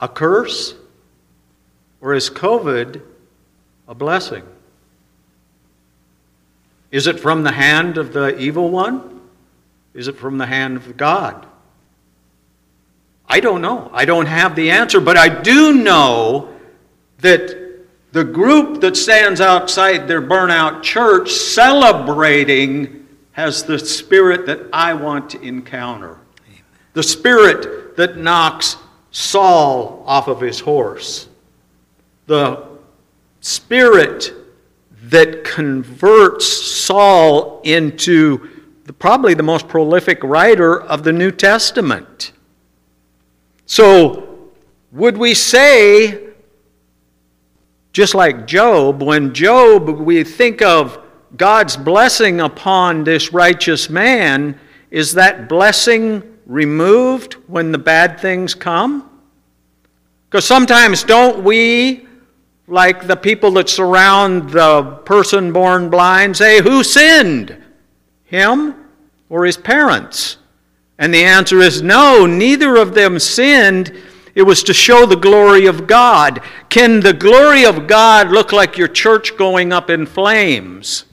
a 0.00 0.08
curse? 0.08 0.74
Or 2.00 2.14
is 2.14 2.28
COVID 2.28 3.00
a 3.88 3.94
blessing? 3.94 4.42
Is 6.90 7.06
it 7.06 7.20
from 7.20 7.42
the 7.42 7.52
hand 7.52 7.96
of 7.96 8.12
the 8.12 8.36
evil 8.38 8.70
one? 8.70 9.20
Is 9.94 10.08
it 10.08 10.16
from 10.16 10.38
the 10.38 10.46
hand 10.46 10.76
of 10.76 10.96
God? 10.96 11.46
I 13.26 13.40
don't 13.40 13.62
know. 13.62 13.90
I 13.92 14.04
don't 14.04 14.26
have 14.26 14.54
the 14.54 14.70
answer, 14.70 15.00
but 15.00 15.16
I 15.16 15.28
do 15.28 15.72
know 15.72 16.54
that 17.18 17.56
the 18.12 18.24
group 18.24 18.80
that 18.82 18.96
stands 18.96 19.40
outside 19.40 20.06
their 20.06 20.22
burnout 20.22 20.82
church 20.82 21.32
celebrating 21.32 23.03
has 23.34 23.64
the 23.64 23.78
spirit 23.78 24.46
that 24.46 24.60
I 24.72 24.94
want 24.94 25.30
to 25.30 25.40
encounter. 25.42 26.18
The 26.92 27.02
spirit 27.02 27.96
that 27.96 28.16
knocks 28.16 28.76
Saul 29.10 30.04
off 30.06 30.28
of 30.28 30.40
his 30.40 30.60
horse. 30.60 31.28
The 32.26 32.64
spirit 33.40 34.32
that 35.02 35.42
converts 35.42 36.46
Saul 36.46 37.60
into 37.64 38.48
the, 38.84 38.92
probably 38.92 39.34
the 39.34 39.42
most 39.42 39.66
prolific 39.66 40.22
writer 40.22 40.80
of 40.82 41.02
the 41.02 41.12
New 41.12 41.32
Testament. 41.32 42.32
So, 43.66 44.52
would 44.92 45.18
we 45.18 45.34
say, 45.34 46.28
just 47.92 48.14
like 48.14 48.46
Job, 48.46 49.02
when 49.02 49.34
Job, 49.34 49.88
we 49.88 50.22
think 50.22 50.62
of 50.62 51.03
God's 51.36 51.76
blessing 51.76 52.40
upon 52.40 53.04
this 53.04 53.32
righteous 53.32 53.90
man, 53.90 54.58
is 54.90 55.14
that 55.14 55.48
blessing 55.48 56.22
removed 56.46 57.34
when 57.48 57.72
the 57.72 57.78
bad 57.78 58.20
things 58.20 58.54
come? 58.54 59.10
Because 60.30 60.44
sometimes 60.44 61.02
don't 61.02 61.42
we, 61.42 62.06
like 62.66 63.06
the 63.06 63.16
people 63.16 63.50
that 63.52 63.68
surround 63.68 64.50
the 64.50 65.00
person 65.04 65.52
born 65.52 65.90
blind, 65.90 66.36
say, 66.36 66.62
Who 66.62 66.84
sinned? 66.84 67.56
Him 68.24 68.74
or 69.28 69.44
his 69.44 69.56
parents? 69.56 70.36
And 70.98 71.12
the 71.12 71.24
answer 71.24 71.60
is 71.60 71.82
no, 71.82 72.26
neither 72.26 72.76
of 72.76 72.94
them 72.94 73.18
sinned. 73.18 73.96
It 74.34 74.42
was 74.42 74.62
to 74.64 74.74
show 74.74 75.06
the 75.06 75.16
glory 75.16 75.66
of 75.66 75.86
God. 75.86 76.40
Can 76.68 77.00
the 77.00 77.12
glory 77.12 77.64
of 77.64 77.86
God 77.86 78.30
look 78.30 78.52
like 78.52 78.78
your 78.78 78.88
church 78.88 79.36
going 79.36 79.72
up 79.72 79.90
in 79.90 80.06
flames? 80.06 81.04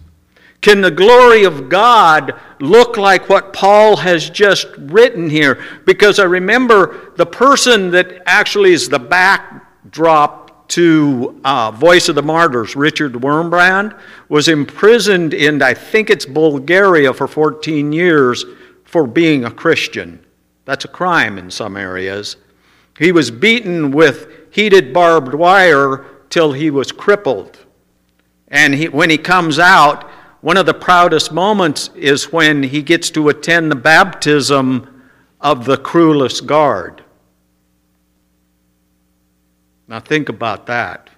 Can 0.62 0.82
the 0.82 0.92
glory 0.92 1.44
of 1.44 1.70
God 1.70 2.40
look 2.60 2.96
like 2.96 3.30
what 3.30 3.52
Paul 3.52 3.98
has 3.98 4.30
just 4.30 4.68
written 4.78 5.28
here? 5.28 5.64
Because 5.86 6.20
I 6.20 6.26
remember 6.26 7.14
the 7.16 7.26
person 7.26 7.90
that 7.92 8.22
actually 8.28 8.74
is 8.74 8.88
the 8.88 9.00
backdrop 9.00 10.68
to 10.70 11.42
uh, 11.44 11.72
Voice 11.72 12.08
of 12.10 12.16
the 12.16 12.22
Martyrs, 12.22 12.76
Richard 12.76 13.14
Wurmbrand, 13.14 14.00
was 14.30 14.48
imprisoned 14.48 15.34
in, 15.34 15.62
I 15.62 15.74
think 15.74 16.10
it's 16.10 16.26
Bulgaria, 16.26 17.14
for 17.14 17.28
14 17.28 17.92
years 17.92 18.46
for 18.86 19.08
being 19.08 19.44
a 19.44 19.52
Christian. 19.52 20.24
That's 20.66 20.86
a 20.86 20.90
crime 20.90 21.40
in 21.40 21.50
some 21.50 21.76
areas. 21.76 22.38
He 23.00 23.12
was 23.12 23.32
beaten 23.32 23.92
with 23.92 24.28
heated 24.52 24.94
barbed 24.94 25.34
wire 25.34 26.06
till 26.30 26.54
he 26.54 26.70
was 26.70 26.92
crippled. 26.92 27.58
And 28.48 28.76
he, 28.76 28.90
when 28.90 29.10
he 29.10 29.18
comes 29.18 29.58
out, 29.58 30.11
one 30.42 30.58
of 30.58 30.66
the 30.66 30.74
proudest 30.74 31.32
moments 31.32 31.92
is 31.96 32.32
when 32.32 32.64
he 32.64 32.82
gets 32.82 33.12
to 33.12 33.30
attend 33.30 33.72
the 33.72 33.76
baptism 33.76 35.04
of 35.40 35.66
the 35.66 35.78
cruelest 35.78 36.48
guard. 36.48 37.04
Now, 39.88 40.00
think 40.00 40.30
about 40.30 40.66
that. 40.66 41.10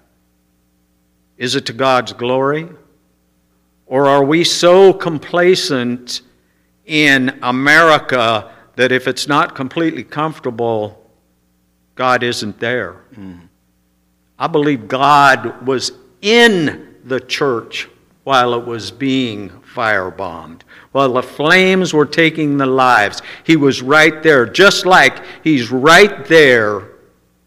Is 1.38 1.56
it 1.56 1.66
to 1.68 1.74
God's 1.74 2.12
glory? 2.12 2.70
Or 3.86 4.08
are 4.08 4.24
we 4.24 4.44
so 4.44 4.92
complacent 4.92 6.22
in 6.86 7.40
America 7.44 8.52
that 8.76 8.92
if 8.92 9.08
it's 9.08 9.28
not 9.28 9.56
completely 9.56 10.04
comfortable, 10.04 11.10
God 11.96 12.24
isn't 12.24 12.60
there? 12.60 13.02
Mm. 13.16 13.48
I 14.38 14.48
believe 14.48 14.88
God 14.88 15.66
was 15.66 15.92
in 16.22 16.98
the 17.06 17.20
church 17.20 17.88
while 18.24 18.54
it 18.54 18.66
was 18.66 18.92
being 18.92 19.50
firebombed. 19.50 20.62
While 20.92 21.14
the 21.14 21.24
flames 21.24 21.94
were 21.94 22.06
taking 22.06 22.58
the 22.58 22.66
lives, 22.66 23.22
he 23.44 23.56
was 23.56 23.82
right 23.82 24.24
there, 24.24 24.46
just 24.46 24.86
like 24.86 25.24
he's 25.44 25.72
right 25.72 26.26
there 26.26 26.92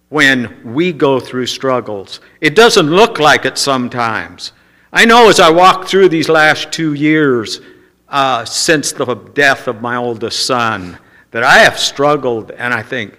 when 0.09 0.75
we 0.75 0.93
go 0.93 1.19
through 1.19 1.47
struggles. 1.47 2.21
It 2.41 2.55
doesn't 2.55 2.91
look 2.91 3.19
like 3.19 3.45
it 3.45 3.59
sometimes. 3.59 4.53
I 4.93 5.05
know 5.05 5.29
as 5.29 5.41
I 5.41 5.51
walk 5.51 5.87
through 5.87 6.11
these 6.11 6.29
last 6.29 6.73
two 6.73 6.95
years 6.95 7.61
uh, 8.09 8.45
since 8.45 8.93
the 8.93 9.15
death 9.15 9.69
of 9.69 9.83
my 9.83 9.97
oldest 9.97 10.47
son 10.47 10.99
that 11.31 11.43
I 11.43 11.59
have 11.59 11.79
struggled 11.79 12.51
and 12.51 12.73
I 12.73 12.83
think, 12.83 13.19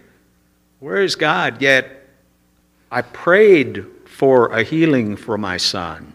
where 0.80 1.02
is 1.02 1.16
God? 1.16 1.62
Yet 1.62 2.08
I 2.92 3.02
prayed 3.02 3.86
for 4.06 4.48
a 4.50 4.64
healing 4.64 5.16
for 5.16 5.38
my 5.38 5.58
son 5.58 6.14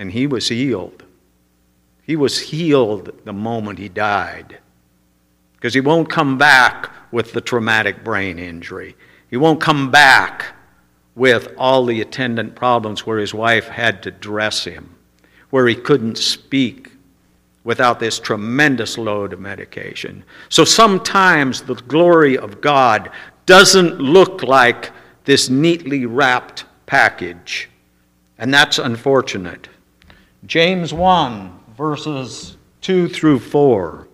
and 0.00 0.12
he 0.12 0.26
was 0.26 0.48
healed. 0.48 1.02
He 2.02 2.16
was 2.16 2.40
healed 2.40 3.12
the 3.26 3.34
moment 3.34 3.78
he 3.78 3.90
died. 3.90 4.56
Because 5.52 5.74
he 5.74 5.82
won't 5.82 6.08
come 6.08 6.38
back 6.38 6.90
with 7.12 7.34
the 7.34 7.42
traumatic 7.42 8.02
brain 8.02 8.38
injury. 8.38 8.96
He 9.28 9.36
won't 9.36 9.60
come 9.60 9.90
back 9.90 10.54
with 11.14 11.52
all 11.58 11.84
the 11.84 12.00
attendant 12.00 12.54
problems 12.54 13.04
where 13.04 13.18
his 13.18 13.34
wife 13.34 13.68
had 13.68 14.02
to 14.04 14.10
dress 14.10 14.64
him, 14.64 14.96
where 15.50 15.68
he 15.68 15.74
couldn't 15.74 16.16
speak 16.16 16.92
without 17.62 18.00
this 18.00 18.18
tremendous 18.18 18.96
load 18.96 19.34
of 19.34 19.40
medication. 19.40 20.24
So 20.48 20.64
sometimes 20.64 21.60
the 21.60 21.74
glory 21.74 22.38
of 22.38 22.62
God 22.62 23.10
doesn't 23.44 23.98
look 23.98 24.42
like 24.44 24.92
this 25.26 25.50
neatly 25.50 26.06
wrapped 26.06 26.64
package, 26.86 27.68
and 28.38 28.54
that's 28.54 28.78
unfortunate. 28.78 29.68
James 30.46 30.94
1, 30.94 31.60
verses 31.76 32.56
2 32.80 33.08
through 33.10 33.38
4. 33.38 34.08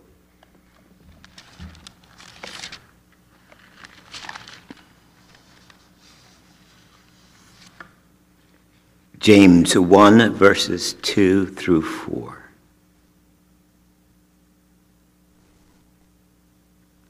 James 9.20 9.78
1, 9.78 10.34
verses 10.34 10.94
2 11.02 11.46
through 11.46 11.82
4. 11.82 12.42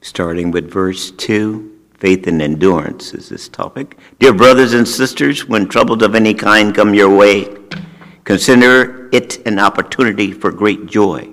Starting 0.01 0.51
with 0.51 0.71
verse 0.71 1.11
2, 1.11 1.79
faith 1.95 2.27
and 2.27 2.41
endurance 2.41 3.13
is 3.15 3.29
this 3.29 3.49
topic. 3.49 3.97
Dear 4.19 4.33
brothers 4.33 4.73
and 4.73 4.87
sisters, 4.87 5.47
when 5.47 5.67
troubles 5.67 6.03
of 6.03 6.13
any 6.13 6.35
kind 6.35 6.73
come 6.73 6.93
your 6.93 7.15
way, 7.15 7.47
Consider 8.27 9.07
it 9.13 9.47
an 9.47 9.57
opportunity 9.57 10.33
for 10.33 10.51
great 10.51 10.85
joy. 10.85 11.29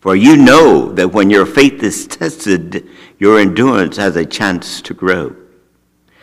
For 0.00 0.14
you 0.14 0.36
know 0.36 0.92
that 0.92 1.14
when 1.14 1.30
your 1.30 1.46
faith 1.46 1.82
is 1.82 2.06
tested, 2.06 2.86
your 3.18 3.40
endurance 3.40 3.96
has 3.96 4.14
a 4.14 4.26
chance 4.26 4.82
to 4.82 4.92
grow. 4.92 5.34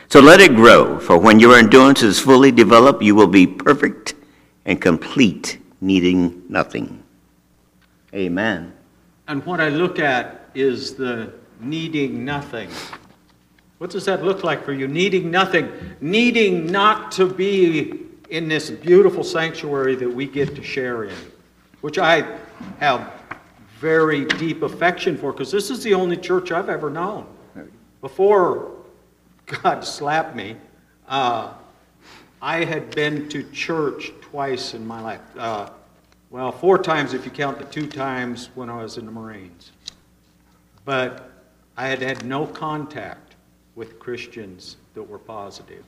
So 0.08 0.20
let 0.20 0.40
it 0.40 0.56
grow, 0.56 1.00
for 1.00 1.18
when 1.18 1.40
your 1.40 1.58
endurance 1.58 2.04
is 2.04 2.20
fully 2.20 2.52
developed, 2.52 3.02
you 3.02 3.16
will 3.16 3.26
be 3.26 3.48
perfect 3.48 4.14
and 4.66 4.80
complete, 4.80 5.58
needing 5.82 6.44
nothing. 6.48 7.02
Amen. 8.14 8.72
And 9.28 9.44
what 9.48 9.60
I 9.60 9.70
look 9.70 9.98
at 9.98 10.48
is 10.54 10.94
the 10.94 11.34
needing 11.60 12.24
nothing. 12.24 12.70
What 13.80 13.90
does 13.90 14.06
that 14.06 14.24
look 14.24 14.44
like 14.44 14.64
for 14.64 14.74
you? 14.74 14.88
Needing 14.88 15.32
nothing. 15.32 15.72
Needing 16.02 16.68
not 16.68 17.12
to 17.14 17.28
be 17.28 18.06
in 18.30 18.48
this 18.48 18.70
beautiful 18.70 19.24
sanctuary 19.24 19.96
that 19.96 20.10
we 20.10 20.26
get 20.26 20.56
to 20.56 20.64
share 20.64 21.06
in, 21.06 21.16
which 21.82 21.98
I 21.98 22.38
have 22.80 23.12
very 23.80 24.26
deep 24.26 24.64
affection 24.64 25.18
for 25.18 25.32
because 25.32 25.52
this 25.52 25.70
is 25.70 25.84
the 25.84 25.94
only 25.94 26.18
church 26.18 26.52
I've 26.52 26.70
ever 26.70 26.90
known. 26.90 27.28
Before 28.02 28.72
God 29.46 29.82
slapped 29.82 30.36
me, 30.36 30.56
uh, 31.08 31.54
I 32.42 32.64
had 32.64 32.94
been 32.96 33.28
to 33.30 33.44
church 33.52 34.12
twice 34.22 34.74
in 34.74 34.86
my 34.86 35.02
life. 35.02 35.22
Uh, 35.38 35.70
well, 36.30 36.52
four 36.52 36.78
times 36.78 37.14
if 37.14 37.26
you 37.26 37.32
count 37.32 37.60
the 37.60 37.66
two 37.66 37.88
times 37.88 38.50
when 38.56 38.70
I 38.70 38.82
was 38.82 38.98
in 38.98 39.06
the 39.06 39.12
Marines. 39.12 39.72
But 40.84 41.32
I 41.78 41.88
had 41.88 42.02
had 42.02 42.26
no 42.26 42.46
contact 42.46 43.36
with 43.76 44.00
Christians 44.00 44.78
that 44.94 45.04
were 45.04 45.20
positive. 45.20 45.84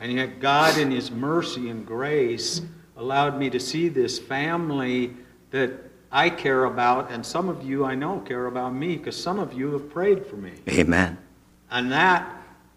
And 0.00 0.12
yet, 0.12 0.40
God, 0.40 0.78
in 0.78 0.90
His 0.90 1.10
mercy 1.10 1.68
and 1.68 1.86
grace, 1.86 2.62
allowed 2.96 3.38
me 3.38 3.50
to 3.50 3.60
see 3.60 3.88
this 3.88 4.18
family 4.18 5.14
that 5.50 5.72
I 6.12 6.30
care 6.30 6.64
about, 6.64 7.10
and 7.10 7.24
some 7.24 7.48
of 7.48 7.62
you 7.62 7.84
I 7.84 7.94
know 7.94 8.20
care 8.20 8.46
about 8.46 8.74
me 8.74 8.96
because 8.96 9.20
some 9.20 9.38
of 9.38 9.52
you 9.52 9.72
have 9.72 9.90
prayed 9.90 10.26
for 10.26 10.36
me. 10.36 10.52
Amen. 10.68 11.18
And 11.70 11.92
that 11.92 12.30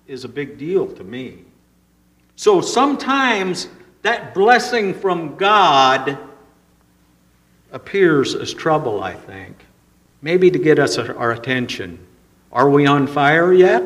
is 0.08 0.24
a 0.24 0.30
big 0.30 0.58
deal 0.58 0.88
to 0.94 1.04
me. 1.04 1.46
So 2.36 2.62
sometimes 2.62 3.70
that 4.02 4.34
blessing 4.34 4.94
from 4.94 5.36
God 5.36 6.18
appears 7.72 8.36
as 8.36 8.54
trouble, 8.54 9.02
I 9.02 9.14
think. 9.14 9.56
Maybe 10.22 10.52
to 10.52 10.60
get 10.60 10.78
us 10.78 10.98
our 10.98 11.32
attention. 11.32 12.00
Are 12.52 12.70
we 12.70 12.86
on 12.86 13.08
fire 13.08 13.52
yet? 13.52 13.84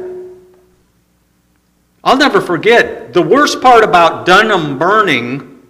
I'll 2.08 2.15
never 2.15 2.39
forget, 2.39 3.12
the 3.12 3.22
worst 3.22 3.62
part 3.62 3.84
about 3.84 4.26
Dunham 4.26 4.80
burning 4.80 5.62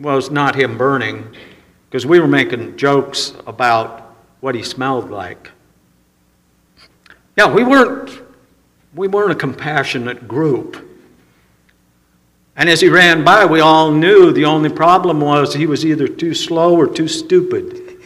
was 0.00 0.30
not 0.30 0.54
him 0.54 0.78
burning, 0.78 1.36
because 1.90 2.06
we 2.06 2.18
were 2.18 2.26
making 2.26 2.78
jokes 2.78 3.34
about 3.46 4.16
what 4.40 4.54
he 4.54 4.62
smelled 4.62 5.10
like. 5.10 5.50
Yeah, 7.36 7.52
we 7.52 7.62
weren't, 7.62 8.22
we 8.94 9.06
weren't 9.06 9.32
a 9.32 9.34
compassionate 9.34 10.26
group. 10.26 10.82
And 12.56 12.70
as 12.70 12.80
he 12.80 12.88
ran 12.88 13.22
by, 13.22 13.44
we 13.44 13.60
all 13.60 13.92
knew 13.92 14.32
the 14.32 14.46
only 14.46 14.70
problem 14.70 15.20
was 15.20 15.52
he 15.52 15.66
was 15.66 15.84
either 15.84 16.08
too 16.08 16.32
slow 16.32 16.74
or 16.74 16.86
too 16.86 17.06
stupid 17.06 17.98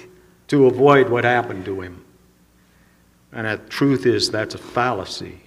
to 0.48 0.66
avoid 0.66 1.08
what 1.08 1.22
happened 1.22 1.64
to 1.66 1.82
him. 1.82 2.04
And 3.30 3.46
the 3.46 3.58
truth 3.68 4.06
is, 4.06 4.28
that's 4.28 4.56
a 4.56 4.58
fallacy. 4.58 5.42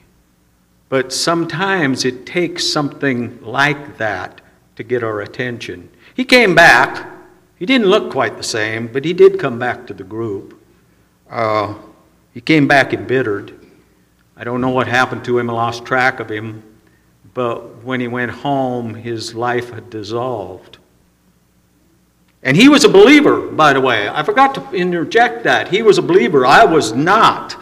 But 0.92 1.14
sometimes 1.14 2.04
it 2.04 2.26
takes 2.26 2.68
something 2.68 3.42
like 3.42 3.98
that 3.98 4.42
to 4.76 4.84
get 4.84 5.04
our 5.04 5.22
attention. 5.22 5.90
He 6.14 6.26
came 6.26 6.54
back. 6.54 7.10
He 7.56 7.66
didn't 7.66 7.88
look 7.88 8.12
quite 8.12 8.36
the 8.36 8.44
same, 8.44 8.88
but 8.88 9.06
he 9.06 9.14
did 9.14 9.40
come 9.40 9.58
back 9.58 9.88
to 9.88 9.94
the 9.94 10.04
group. 10.04 10.62
Uh, 11.30 11.76
he 12.34 12.42
came 12.42 12.68
back 12.68 12.94
embittered. 12.94 13.58
I 14.36 14.44
don't 14.44 14.60
know 14.60 14.72
what 14.72 14.90
happened 14.90 15.24
to 15.24 15.40
him. 15.40 15.50
I 15.50 15.54
lost 15.54 15.86
track 15.86 16.20
of 16.20 16.30
him. 16.30 16.62
But 17.34 17.86
when 17.86 18.02
he 18.02 18.10
went 18.10 18.32
home, 18.32 18.94
his 18.94 19.34
life 19.34 19.70
had 19.70 19.90
dissolved. 19.90 20.78
And 22.44 22.58
he 22.58 22.68
was 22.68 22.84
a 22.84 22.90
believer, 22.90 23.48
by 23.48 23.72
the 23.72 23.80
way. 23.80 24.10
I 24.10 24.24
forgot 24.24 24.56
to 24.56 24.72
interject 24.74 25.46
that. 25.46 25.70
He 25.70 25.84
was 25.84 25.98
a 25.98 26.02
believer. 26.02 26.46
I 26.46 26.66
was 26.66 26.92
not. 26.92 27.56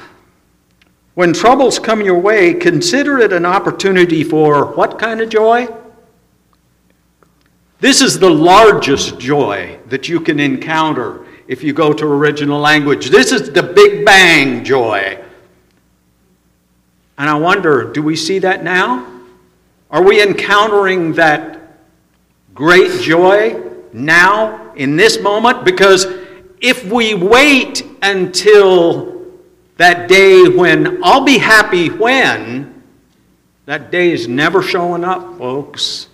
When 1.19 1.33
troubles 1.33 1.79
come 1.79 2.01
your 2.01 2.17
way, 2.17 2.53
consider 2.53 3.19
it 3.19 3.33
an 3.33 3.45
opportunity 3.45 4.23
for 4.23 4.67
what 4.75 4.97
kind 4.97 5.19
of 5.19 5.27
joy? 5.27 5.67
This 7.81 7.99
is 7.99 8.19
the 8.19 8.29
largest 8.29 9.19
joy 9.19 9.79
that 9.87 10.07
you 10.07 10.21
can 10.21 10.39
encounter 10.39 11.25
if 11.45 11.61
you 11.61 11.73
go 11.73 11.91
to 11.91 12.05
original 12.05 12.61
language. 12.61 13.09
This 13.09 13.33
is 13.33 13.51
the 13.51 13.61
Big 13.61 14.05
Bang 14.05 14.63
joy. 14.63 15.21
And 17.17 17.29
I 17.29 17.37
wonder, 17.37 17.91
do 17.91 18.01
we 18.01 18.15
see 18.15 18.39
that 18.39 18.63
now? 18.63 19.05
Are 19.91 20.01
we 20.01 20.23
encountering 20.23 21.11
that 21.15 21.81
great 22.53 23.01
joy 23.01 23.61
now 23.91 24.73
in 24.75 24.95
this 24.95 25.19
moment? 25.19 25.65
Because 25.65 26.05
if 26.61 26.89
we 26.89 27.13
wait 27.13 27.85
until 28.01 29.18
that 29.79 30.09
day 30.09 30.43
when 30.49 31.01
I'll 31.01 31.23
be 31.23 31.37
happy 31.37 31.89
when, 31.89 32.83
that 33.65 33.91
day 33.91 34.11
is 34.11 34.27
never 34.27 34.61
showing 34.61 35.05
up, 35.05 35.37
folks. 35.37 36.09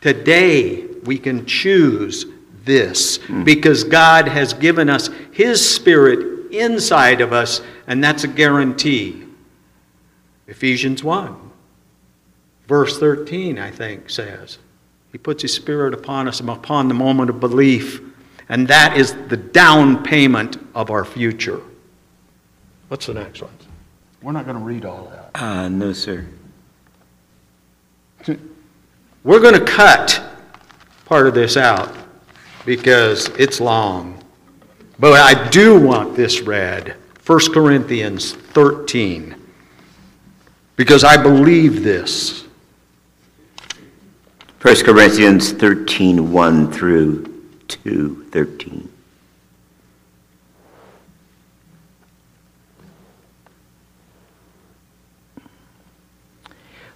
Today, 0.00 0.86
we 1.04 1.18
can 1.18 1.46
choose 1.46 2.26
this 2.64 3.18
hmm. 3.18 3.44
because 3.44 3.84
God 3.84 4.26
has 4.26 4.52
given 4.54 4.90
us 4.90 5.08
His 5.30 5.66
Spirit 5.66 6.50
inside 6.52 7.20
of 7.20 7.32
us, 7.32 7.60
and 7.86 8.02
that's 8.02 8.24
a 8.24 8.28
guarantee. 8.28 9.22
Ephesians 10.48 11.04
1, 11.04 11.36
verse 12.66 12.98
13, 12.98 13.56
I 13.56 13.70
think, 13.70 14.10
says, 14.10 14.58
He 15.12 15.18
puts 15.18 15.42
His 15.42 15.54
Spirit 15.54 15.94
upon 15.94 16.26
us 16.26 16.40
upon 16.40 16.88
the 16.88 16.94
moment 16.94 17.30
of 17.30 17.38
belief, 17.38 18.00
and 18.48 18.66
that 18.66 18.96
is 18.96 19.14
the 19.28 19.36
down 19.36 20.02
payment 20.02 20.58
of 20.74 20.90
our 20.90 21.04
future. 21.04 21.60
What's 22.88 23.06
the 23.06 23.14
next 23.14 23.42
one? 23.42 23.52
We're 24.22 24.32
not 24.32 24.44
going 24.44 24.58
to 24.58 24.64
read 24.64 24.84
all 24.84 25.06
that. 25.06 25.30
Uh, 25.40 25.68
no, 25.68 25.92
sir. 25.92 26.26
We're 29.24 29.40
going 29.40 29.54
to 29.54 29.64
cut 29.64 30.22
part 31.04 31.26
of 31.26 31.34
this 31.34 31.56
out 31.56 31.94
because 32.64 33.28
it's 33.38 33.60
long. 33.60 34.22
But 34.98 35.12
I 35.14 35.48
do 35.50 35.78
want 35.78 36.16
this 36.16 36.40
read 36.40 36.96
1 37.26 37.52
Corinthians 37.52 38.32
13 38.32 39.34
because 40.76 41.04
I 41.04 41.16
believe 41.16 41.82
this. 41.82 42.44
1 44.62 44.74
Corinthians 44.84 45.52
13, 45.52 46.32
1 46.32 46.72
through 46.72 47.44
2, 47.68 48.26
13. 48.30 48.88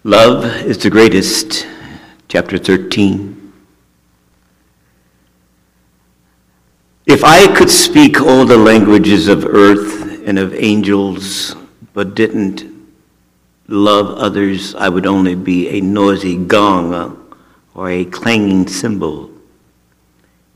Love 0.04 0.46
is 0.62 0.78
the 0.78 0.88
greatest, 0.88 1.66
chapter 2.26 2.56
13. 2.56 3.52
If 7.04 7.22
I 7.22 7.54
could 7.54 7.68
speak 7.68 8.18
all 8.18 8.46
the 8.46 8.56
languages 8.56 9.28
of 9.28 9.44
earth 9.44 10.26
and 10.26 10.38
of 10.38 10.54
angels, 10.54 11.54
but 11.92 12.14
didn't 12.14 12.64
love 13.68 14.16
others, 14.16 14.74
I 14.74 14.88
would 14.88 15.04
only 15.04 15.34
be 15.34 15.68
a 15.68 15.82
noisy 15.82 16.38
gong 16.46 17.34
or 17.74 17.90
a 17.90 18.06
clanging 18.06 18.68
cymbal. 18.68 19.30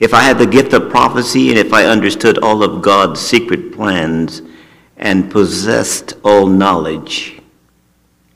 If 0.01 0.15
I 0.15 0.23
had 0.23 0.39
the 0.39 0.47
gift 0.47 0.73
of 0.73 0.89
prophecy 0.89 1.51
and 1.51 1.59
if 1.59 1.75
I 1.75 1.85
understood 1.85 2.39
all 2.39 2.63
of 2.63 2.81
God's 2.81 3.21
secret 3.21 3.75
plans 3.75 4.41
and 4.97 5.31
possessed 5.31 6.15
all 6.25 6.47
knowledge, 6.47 7.43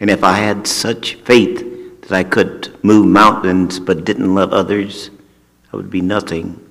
and 0.00 0.10
if 0.10 0.22
I 0.22 0.34
had 0.34 0.66
such 0.66 1.14
faith 1.14 2.00
that 2.02 2.12
I 2.12 2.24
could 2.24 2.76
move 2.84 3.06
mountains 3.06 3.80
but 3.80 4.04
didn't 4.04 4.34
love 4.34 4.52
others, 4.52 5.10
I 5.72 5.76
would 5.76 5.90
be 5.90 6.00
nothing. 6.00 6.64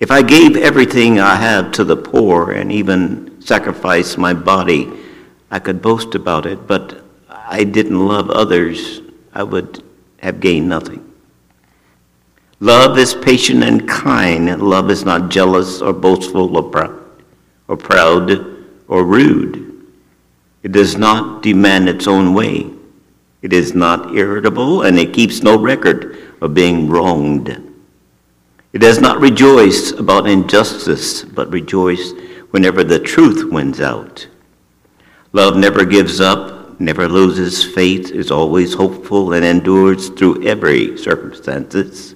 If 0.00 0.10
I 0.10 0.22
gave 0.22 0.56
everything 0.56 1.20
I 1.20 1.36
have 1.36 1.72
to 1.72 1.84
the 1.84 1.96
poor 1.96 2.52
and 2.52 2.72
even 2.72 3.40
sacrificed 3.40 4.18
my 4.18 4.34
body, 4.34 4.90
I 5.50 5.58
could 5.58 5.80
boast 5.80 6.14
about 6.14 6.46
it, 6.46 6.66
but 6.66 7.04
I 7.28 7.64
didn't 7.64 8.06
love 8.06 8.30
others, 8.30 9.00
I 9.32 9.42
would 9.42 9.82
have 10.18 10.40
gained 10.40 10.68
nothing. 10.68 11.12
Love 12.60 12.98
is 12.98 13.14
patient 13.14 13.62
and 13.62 13.86
kind. 13.86 14.60
Love 14.60 14.90
is 14.90 15.04
not 15.04 15.28
jealous 15.28 15.82
or 15.82 15.92
boastful 15.92 16.56
or 16.56 17.76
proud 17.76 18.30
or, 18.88 19.04
rude. 19.04 19.73
It 20.64 20.72
does 20.72 20.96
not 20.96 21.42
demand 21.42 21.90
its 21.90 22.06
own 22.06 22.32
way. 22.32 22.70
It 23.42 23.52
is 23.52 23.74
not 23.74 24.14
irritable, 24.16 24.82
and 24.82 24.98
it 24.98 25.12
keeps 25.12 25.42
no 25.42 25.58
record 25.58 26.16
of 26.40 26.54
being 26.54 26.88
wronged. 26.88 27.50
It 28.72 28.78
does 28.78 28.98
not 28.98 29.20
rejoice 29.20 29.92
about 29.92 30.26
injustice, 30.26 31.22
but 31.22 31.52
rejoice 31.52 32.12
whenever 32.50 32.82
the 32.82 32.98
truth 32.98 33.52
wins 33.52 33.82
out. 33.82 34.26
Love 35.34 35.54
never 35.54 35.84
gives 35.84 36.18
up, 36.18 36.80
never 36.80 37.08
loses 37.08 37.62
faith, 37.62 38.10
is 38.10 38.30
always 38.30 38.72
hopeful, 38.72 39.34
and 39.34 39.44
endures 39.44 40.08
through 40.08 40.46
every 40.46 40.96
circumstances. 40.96 42.14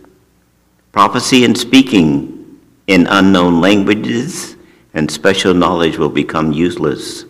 Prophecy 0.90 1.44
and 1.44 1.56
speaking 1.56 2.58
in 2.86 3.06
unknown 3.08 3.60
languages 3.60 4.56
and 4.94 5.10
special 5.10 5.52
knowledge 5.52 5.98
will 5.98 6.08
become 6.08 6.50
useless 6.50 7.26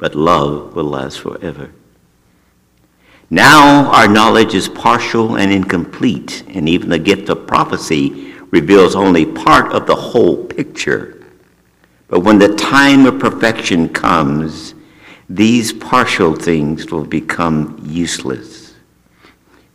but 0.00 0.14
love 0.14 0.74
will 0.74 0.84
last 0.84 1.20
forever. 1.20 1.70
Now 3.28 3.92
our 3.92 4.08
knowledge 4.08 4.54
is 4.54 4.68
partial 4.68 5.36
and 5.36 5.52
incomplete, 5.52 6.42
and 6.48 6.68
even 6.68 6.88
the 6.88 6.98
gift 6.98 7.28
of 7.28 7.46
prophecy 7.46 8.34
reveals 8.50 8.96
only 8.96 9.24
part 9.26 9.72
of 9.72 9.86
the 9.86 9.94
whole 9.94 10.44
picture. 10.44 11.24
But 12.08 12.20
when 12.20 12.38
the 12.38 12.56
time 12.56 13.06
of 13.06 13.20
perfection 13.20 13.90
comes, 13.90 14.74
these 15.28 15.72
partial 15.72 16.34
things 16.34 16.90
will 16.90 17.04
become 17.04 17.80
useless. 17.84 18.74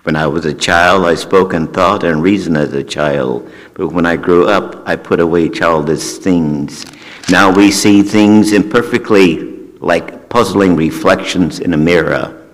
When 0.03 0.15
I 0.15 0.27
was 0.27 0.45
a 0.45 0.53
child, 0.53 1.05
I 1.05 1.15
spoke 1.15 1.53
and 1.53 1.73
thought 1.73 2.03
and 2.03 2.21
reasoned 2.21 2.57
as 2.57 2.73
a 2.73 2.83
child, 2.83 3.49
but 3.75 3.89
when 3.89 4.05
I 4.05 4.17
grew 4.17 4.47
up, 4.47 4.87
I 4.87 4.95
put 4.95 5.19
away 5.19 5.49
childish 5.49 6.17
things. 6.17 6.85
Now 7.29 7.55
we 7.55 7.71
see 7.71 8.01
things 8.01 8.51
imperfectly 8.53 9.53
like 9.79 10.14
puzzling 10.35 10.75
reflections 10.75 11.61
in 11.61 11.73
a 11.73 11.77
mirror, 11.77 12.45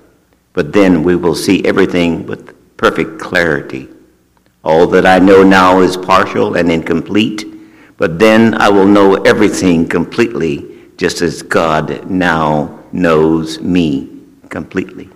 but 0.53 0.71
then 0.71 1.01
we 1.01 1.15
will 1.15 1.33
see 1.33 1.65
everything 1.65 2.27
with 2.27 2.77
perfect 2.77 3.19
clarity. 3.19 3.89
All 4.63 4.85
that 4.85 5.07
I 5.07 5.17
know 5.17 5.41
now 5.41 5.79
is 5.79 5.97
partial 5.97 6.57
and 6.57 6.71
incomplete, 6.71 7.43
but 7.97 8.19
then 8.19 8.53
I 8.61 8.69
will 8.69 8.85
know 8.85 9.15
everything 9.23 9.87
completely, 9.87 10.91
just 10.95 11.23
as 11.23 11.41
God 11.41 12.07
now 12.07 12.83
knows 12.91 13.59
me 13.59 14.15
completely. 14.49 15.09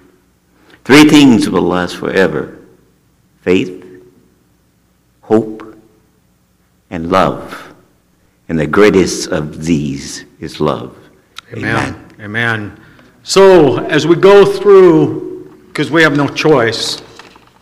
Three 0.85 1.07
things 1.07 1.47
will 1.47 1.61
last 1.61 1.97
forever 1.97 2.57
faith, 3.41 3.85
hope, 5.21 5.77
and 6.89 7.11
love. 7.11 7.75
And 8.49 8.57
the 8.57 8.65
greatest 8.65 9.27
of 9.27 9.63
these 9.65 10.25
is 10.39 10.59
love. 10.59 11.04
Amen. 11.55 12.05
Amen. 12.19 12.79
So 13.23 13.79
as 13.85 14.05
we 14.05 14.15
go 14.15 14.45
through, 14.45 15.65
because 15.67 15.89
we 15.89 16.03
have 16.03 16.15
no 16.15 16.27
choice, 16.27 17.01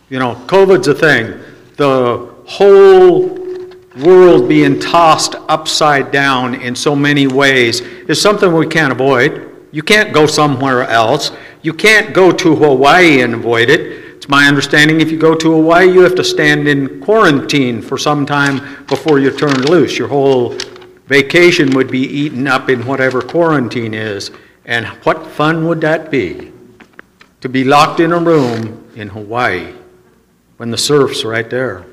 you 0.08 0.18
know, 0.18 0.34
COVID's 0.46 0.88
a 0.88 0.94
thing. 0.94 1.40
The 1.76 2.32
whole 2.46 3.38
world 3.98 4.48
being 4.48 4.78
tossed 4.78 5.36
upside 5.48 6.10
down 6.10 6.54
in 6.56 6.74
so 6.74 6.96
many 6.96 7.26
ways 7.26 7.80
is 7.80 8.20
something 8.20 8.52
we 8.52 8.66
can't 8.66 8.92
avoid. 8.92 9.50
You 9.72 9.82
can't 9.82 10.12
go 10.12 10.26
somewhere 10.26 10.82
else. 10.82 11.32
You 11.62 11.72
can't 11.72 12.14
go 12.14 12.30
to 12.32 12.56
Hawaii 12.56 13.22
and 13.22 13.34
avoid 13.34 13.70
it. 13.70 14.04
It's 14.16 14.28
my 14.28 14.46
understanding 14.46 15.00
if 15.00 15.10
you 15.10 15.18
go 15.18 15.34
to 15.34 15.52
Hawaii, 15.52 15.92
you 15.92 16.00
have 16.00 16.14
to 16.14 16.24
stand 16.24 16.66
in 16.66 17.00
quarantine 17.00 17.82
for 17.82 17.98
some 17.98 18.24
time 18.24 18.84
before 18.86 19.18
you're 19.18 19.36
turned 19.36 19.68
loose. 19.68 19.98
Your 19.98 20.08
whole 20.08 20.56
vacation 21.06 21.70
would 21.70 21.90
be 21.90 22.00
eaten 22.00 22.46
up 22.46 22.68
in 22.68 22.86
whatever 22.86 23.20
quarantine 23.20 23.94
is. 23.94 24.30
And 24.64 24.86
what 25.04 25.26
fun 25.26 25.66
would 25.68 25.80
that 25.82 26.10
be? 26.10 26.52
To 27.42 27.48
be 27.48 27.64
locked 27.64 28.00
in 28.00 28.12
a 28.12 28.18
room 28.18 28.90
in 28.96 29.08
Hawaii 29.08 29.74
when 30.56 30.70
the 30.70 30.78
surf's 30.78 31.24
right 31.24 31.48
there. 31.50 31.84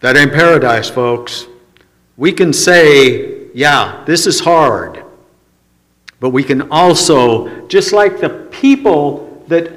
That 0.00 0.16
ain't 0.16 0.32
paradise, 0.32 0.88
folks. 0.88 1.48
We 2.16 2.32
can 2.32 2.52
say, 2.52 3.48
yeah, 3.52 4.04
this 4.06 4.26
is 4.26 4.38
hard. 4.38 5.04
But 6.20 6.30
we 6.30 6.44
can 6.44 6.70
also, 6.70 7.66
just 7.66 7.92
like 7.92 8.20
the 8.20 8.48
people 8.50 9.44
that 9.48 9.72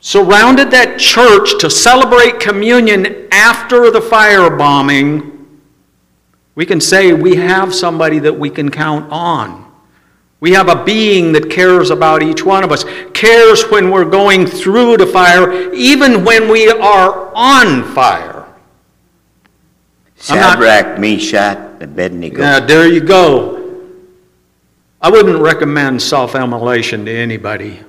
surrounded 0.00 0.70
that 0.72 0.98
church 0.98 1.60
to 1.60 1.70
celebrate 1.70 2.40
communion 2.40 3.28
after 3.30 3.90
the 3.90 4.00
firebombing, 4.00 5.31
we 6.54 6.66
can 6.66 6.80
say 6.80 7.12
we 7.12 7.36
have 7.36 7.74
somebody 7.74 8.18
that 8.20 8.38
we 8.38 8.50
can 8.50 8.70
count 8.70 9.10
on. 9.10 9.62
We 10.40 10.52
have 10.52 10.68
a 10.68 10.84
being 10.84 11.32
that 11.32 11.50
cares 11.50 11.90
about 11.90 12.22
each 12.22 12.44
one 12.44 12.64
of 12.64 12.72
us, 12.72 12.84
cares 13.14 13.62
when 13.70 13.90
we're 13.90 14.04
going 14.04 14.46
through 14.46 14.96
the 14.96 15.06
fire, 15.06 15.72
even 15.72 16.24
when 16.24 16.48
we 16.50 16.68
are 16.68 17.32
on 17.34 17.84
fire. 17.94 18.44
I'm 20.28 20.38
not- 20.40 20.58
Shadrach, 20.58 20.98
Meshach, 20.98 21.58
Abednego. 21.80 22.40
Now, 22.42 22.60
there 22.60 22.86
you 22.88 23.00
go. 23.00 23.58
I 25.00 25.10
wouldn't 25.10 25.40
recommend 25.40 26.00
self-immolation 26.02 27.04
to 27.06 27.10
anybody. 27.12 27.80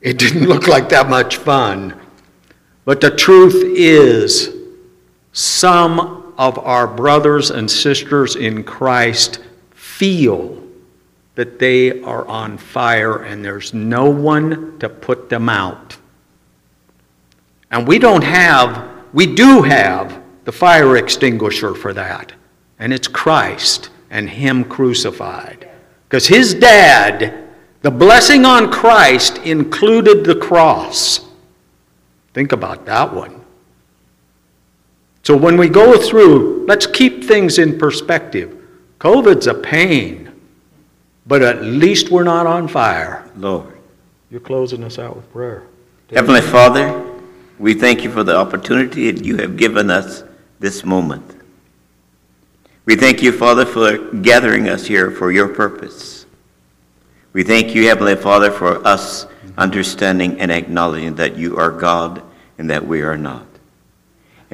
It 0.00 0.18
didn't 0.18 0.46
look 0.48 0.68
like 0.68 0.90
that 0.90 1.08
much 1.08 1.36
fun. 1.36 1.98
But 2.84 3.00
the 3.00 3.10
truth 3.10 3.54
is, 3.56 4.54
some 5.32 6.23
of 6.38 6.58
our 6.58 6.86
brothers 6.86 7.50
and 7.50 7.70
sisters 7.70 8.36
in 8.36 8.64
Christ 8.64 9.40
feel 9.70 10.62
that 11.34 11.58
they 11.58 12.02
are 12.02 12.26
on 12.26 12.58
fire 12.58 13.22
and 13.22 13.44
there's 13.44 13.74
no 13.74 14.08
one 14.08 14.78
to 14.78 14.88
put 14.88 15.28
them 15.28 15.48
out. 15.48 15.96
And 17.70 17.88
we 17.88 17.98
don't 17.98 18.22
have, 18.22 18.88
we 19.12 19.34
do 19.34 19.62
have 19.62 20.22
the 20.44 20.52
fire 20.52 20.96
extinguisher 20.96 21.74
for 21.74 21.92
that. 21.92 22.32
And 22.78 22.92
it's 22.92 23.08
Christ 23.08 23.90
and 24.10 24.30
Him 24.30 24.64
crucified. 24.64 25.68
Because 26.08 26.26
His 26.26 26.54
dad, 26.54 27.48
the 27.82 27.90
blessing 27.90 28.44
on 28.44 28.70
Christ 28.70 29.38
included 29.38 30.24
the 30.24 30.36
cross. 30.36 31.28
Think 32.32 32.52
about 32.52 32.86
that 32.86 33.12
one. 33.12 33.43
So 35.24 35.34
when 35.34 35.56
we 35.56 35.70
go 35.70 35.98
through, 35.98 36.66
let's 36.66 36.86
keep 36.86 37.24
things 37.24 37.58
in 37.58 37.78
perspective. 37.78 38.62
COVID's 38.98 39.46
a 39.46 39.54
pain, 39.54 40.30
but 41.26 41.40
at 41.42 41.62
least 41.62 42.10
we're 42.10 42.24
not 42.24 42.46
on 42.46 42.68
fire. 42.68 43.28
Lord. 43.34 43.78
You're 44.30 44.40
closing 44.40 44.84
us 44.84 44.98
out 44.98 45.16
with 45.16 45.30
prayer. 45.32 45.64
Heavenly 46.10 46.42
Father, 46.42 47.02
we 47.58 47.72
thank 47.72 48.04
you 48.04 48.10
for 48.10 48.22
the 48.22 48.36
opportunity 48.36 49.10
that 49.10 49.24
you 49.24 49.38
have 49.38 49.56
given 49.56 49.90
us 49.90 50.24
this 50.60 50.84
moment. 50.84 51.40
We 52.84 52.94
thank 52.94 53.22
you, 53.22 53.32
Father, 53.32 53.64
for 53.64 53.96
gathering 54.16 54.68
us 54.68 54.86
here 54.86 55.10
for 55.10 55.32
your 55.32 55.48
purpose. 55.48 56.26
We 57.32 57.44
thank 57.44 57.74
you, 57.74 57.86
Heavenly 57.86 58.16
Father, 58.16 58.50
for 58.50 58.86
us 58.86 59.26
understanding 59.56 60.38
and 60.38 60.52
acknowledging 60.52 61.14
that 61.14 61.36
you 61.36 61.56
are 61.56 61.70
God 61.70 62.22
and 62.58 62.68
that 62.68 62.86
we 62.86 63.00
are 63.00 63.16
not. 63.16 63.46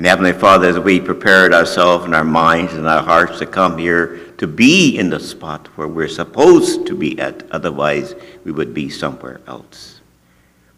And 0.00 0.06
Heavenly 0.06 0.32
Father, 0.32 0.66
as 0.66 0.78
we 0.78 0.98
prepared 0.98 1.52
ourselves 1.52 2.06
and 2.06 2.14
our 2.14 2.24
minds 2.24 2.72
and 2.72 2.88
our 2.88 3.02
hearts 3.02 3.38
to 3.40 3.44
come 3.44 3.76
here 3.76 4.32
to 4.38 4.46
be 4.46 4.96
in 4.96 5.10
the 5.10 5.20
spot 5.20 5.66
where 5.76 5.88
we're 5.88 6.08
supposed 6.08 6.86
to 6.86 6.94
be 6.94 7.20
at, 7.20 7.42
otherwise 7.50 8.14
we 8.42 8.50
would 8.50 8.72
be 8.72 8.88
somewhere 8.88 9.42
else. 9.46 10.00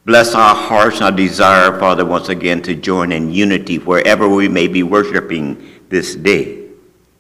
Bless 0.05 0.35
our 0.35 0.57
hearts 0.57 0.97
and 0.97 1.05
our 1.05 1.13
desire, 1.13 1.79
Father, 1.79 2.05
once 2.05 2.31
again 2.31 2.63
to 2.63 2.75
join 2.75 3.13
in 3.13 3.31
unity 3.31 3.79
wherever 3.79 4.29
we 4.29 4.49
may 4.49 4.67
be 4.67 4.83
worshiping 4.83 5.71
this 5.89 6.17
day. 6.17 6.71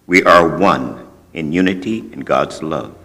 We 0.08 0.24
are 0.24 0.58
one 0.58 1.08
in 1.34 1.52
unity 1.52 1.98
in 1.98 2.22
God's 2.22 2.64
love. 2.64 2.96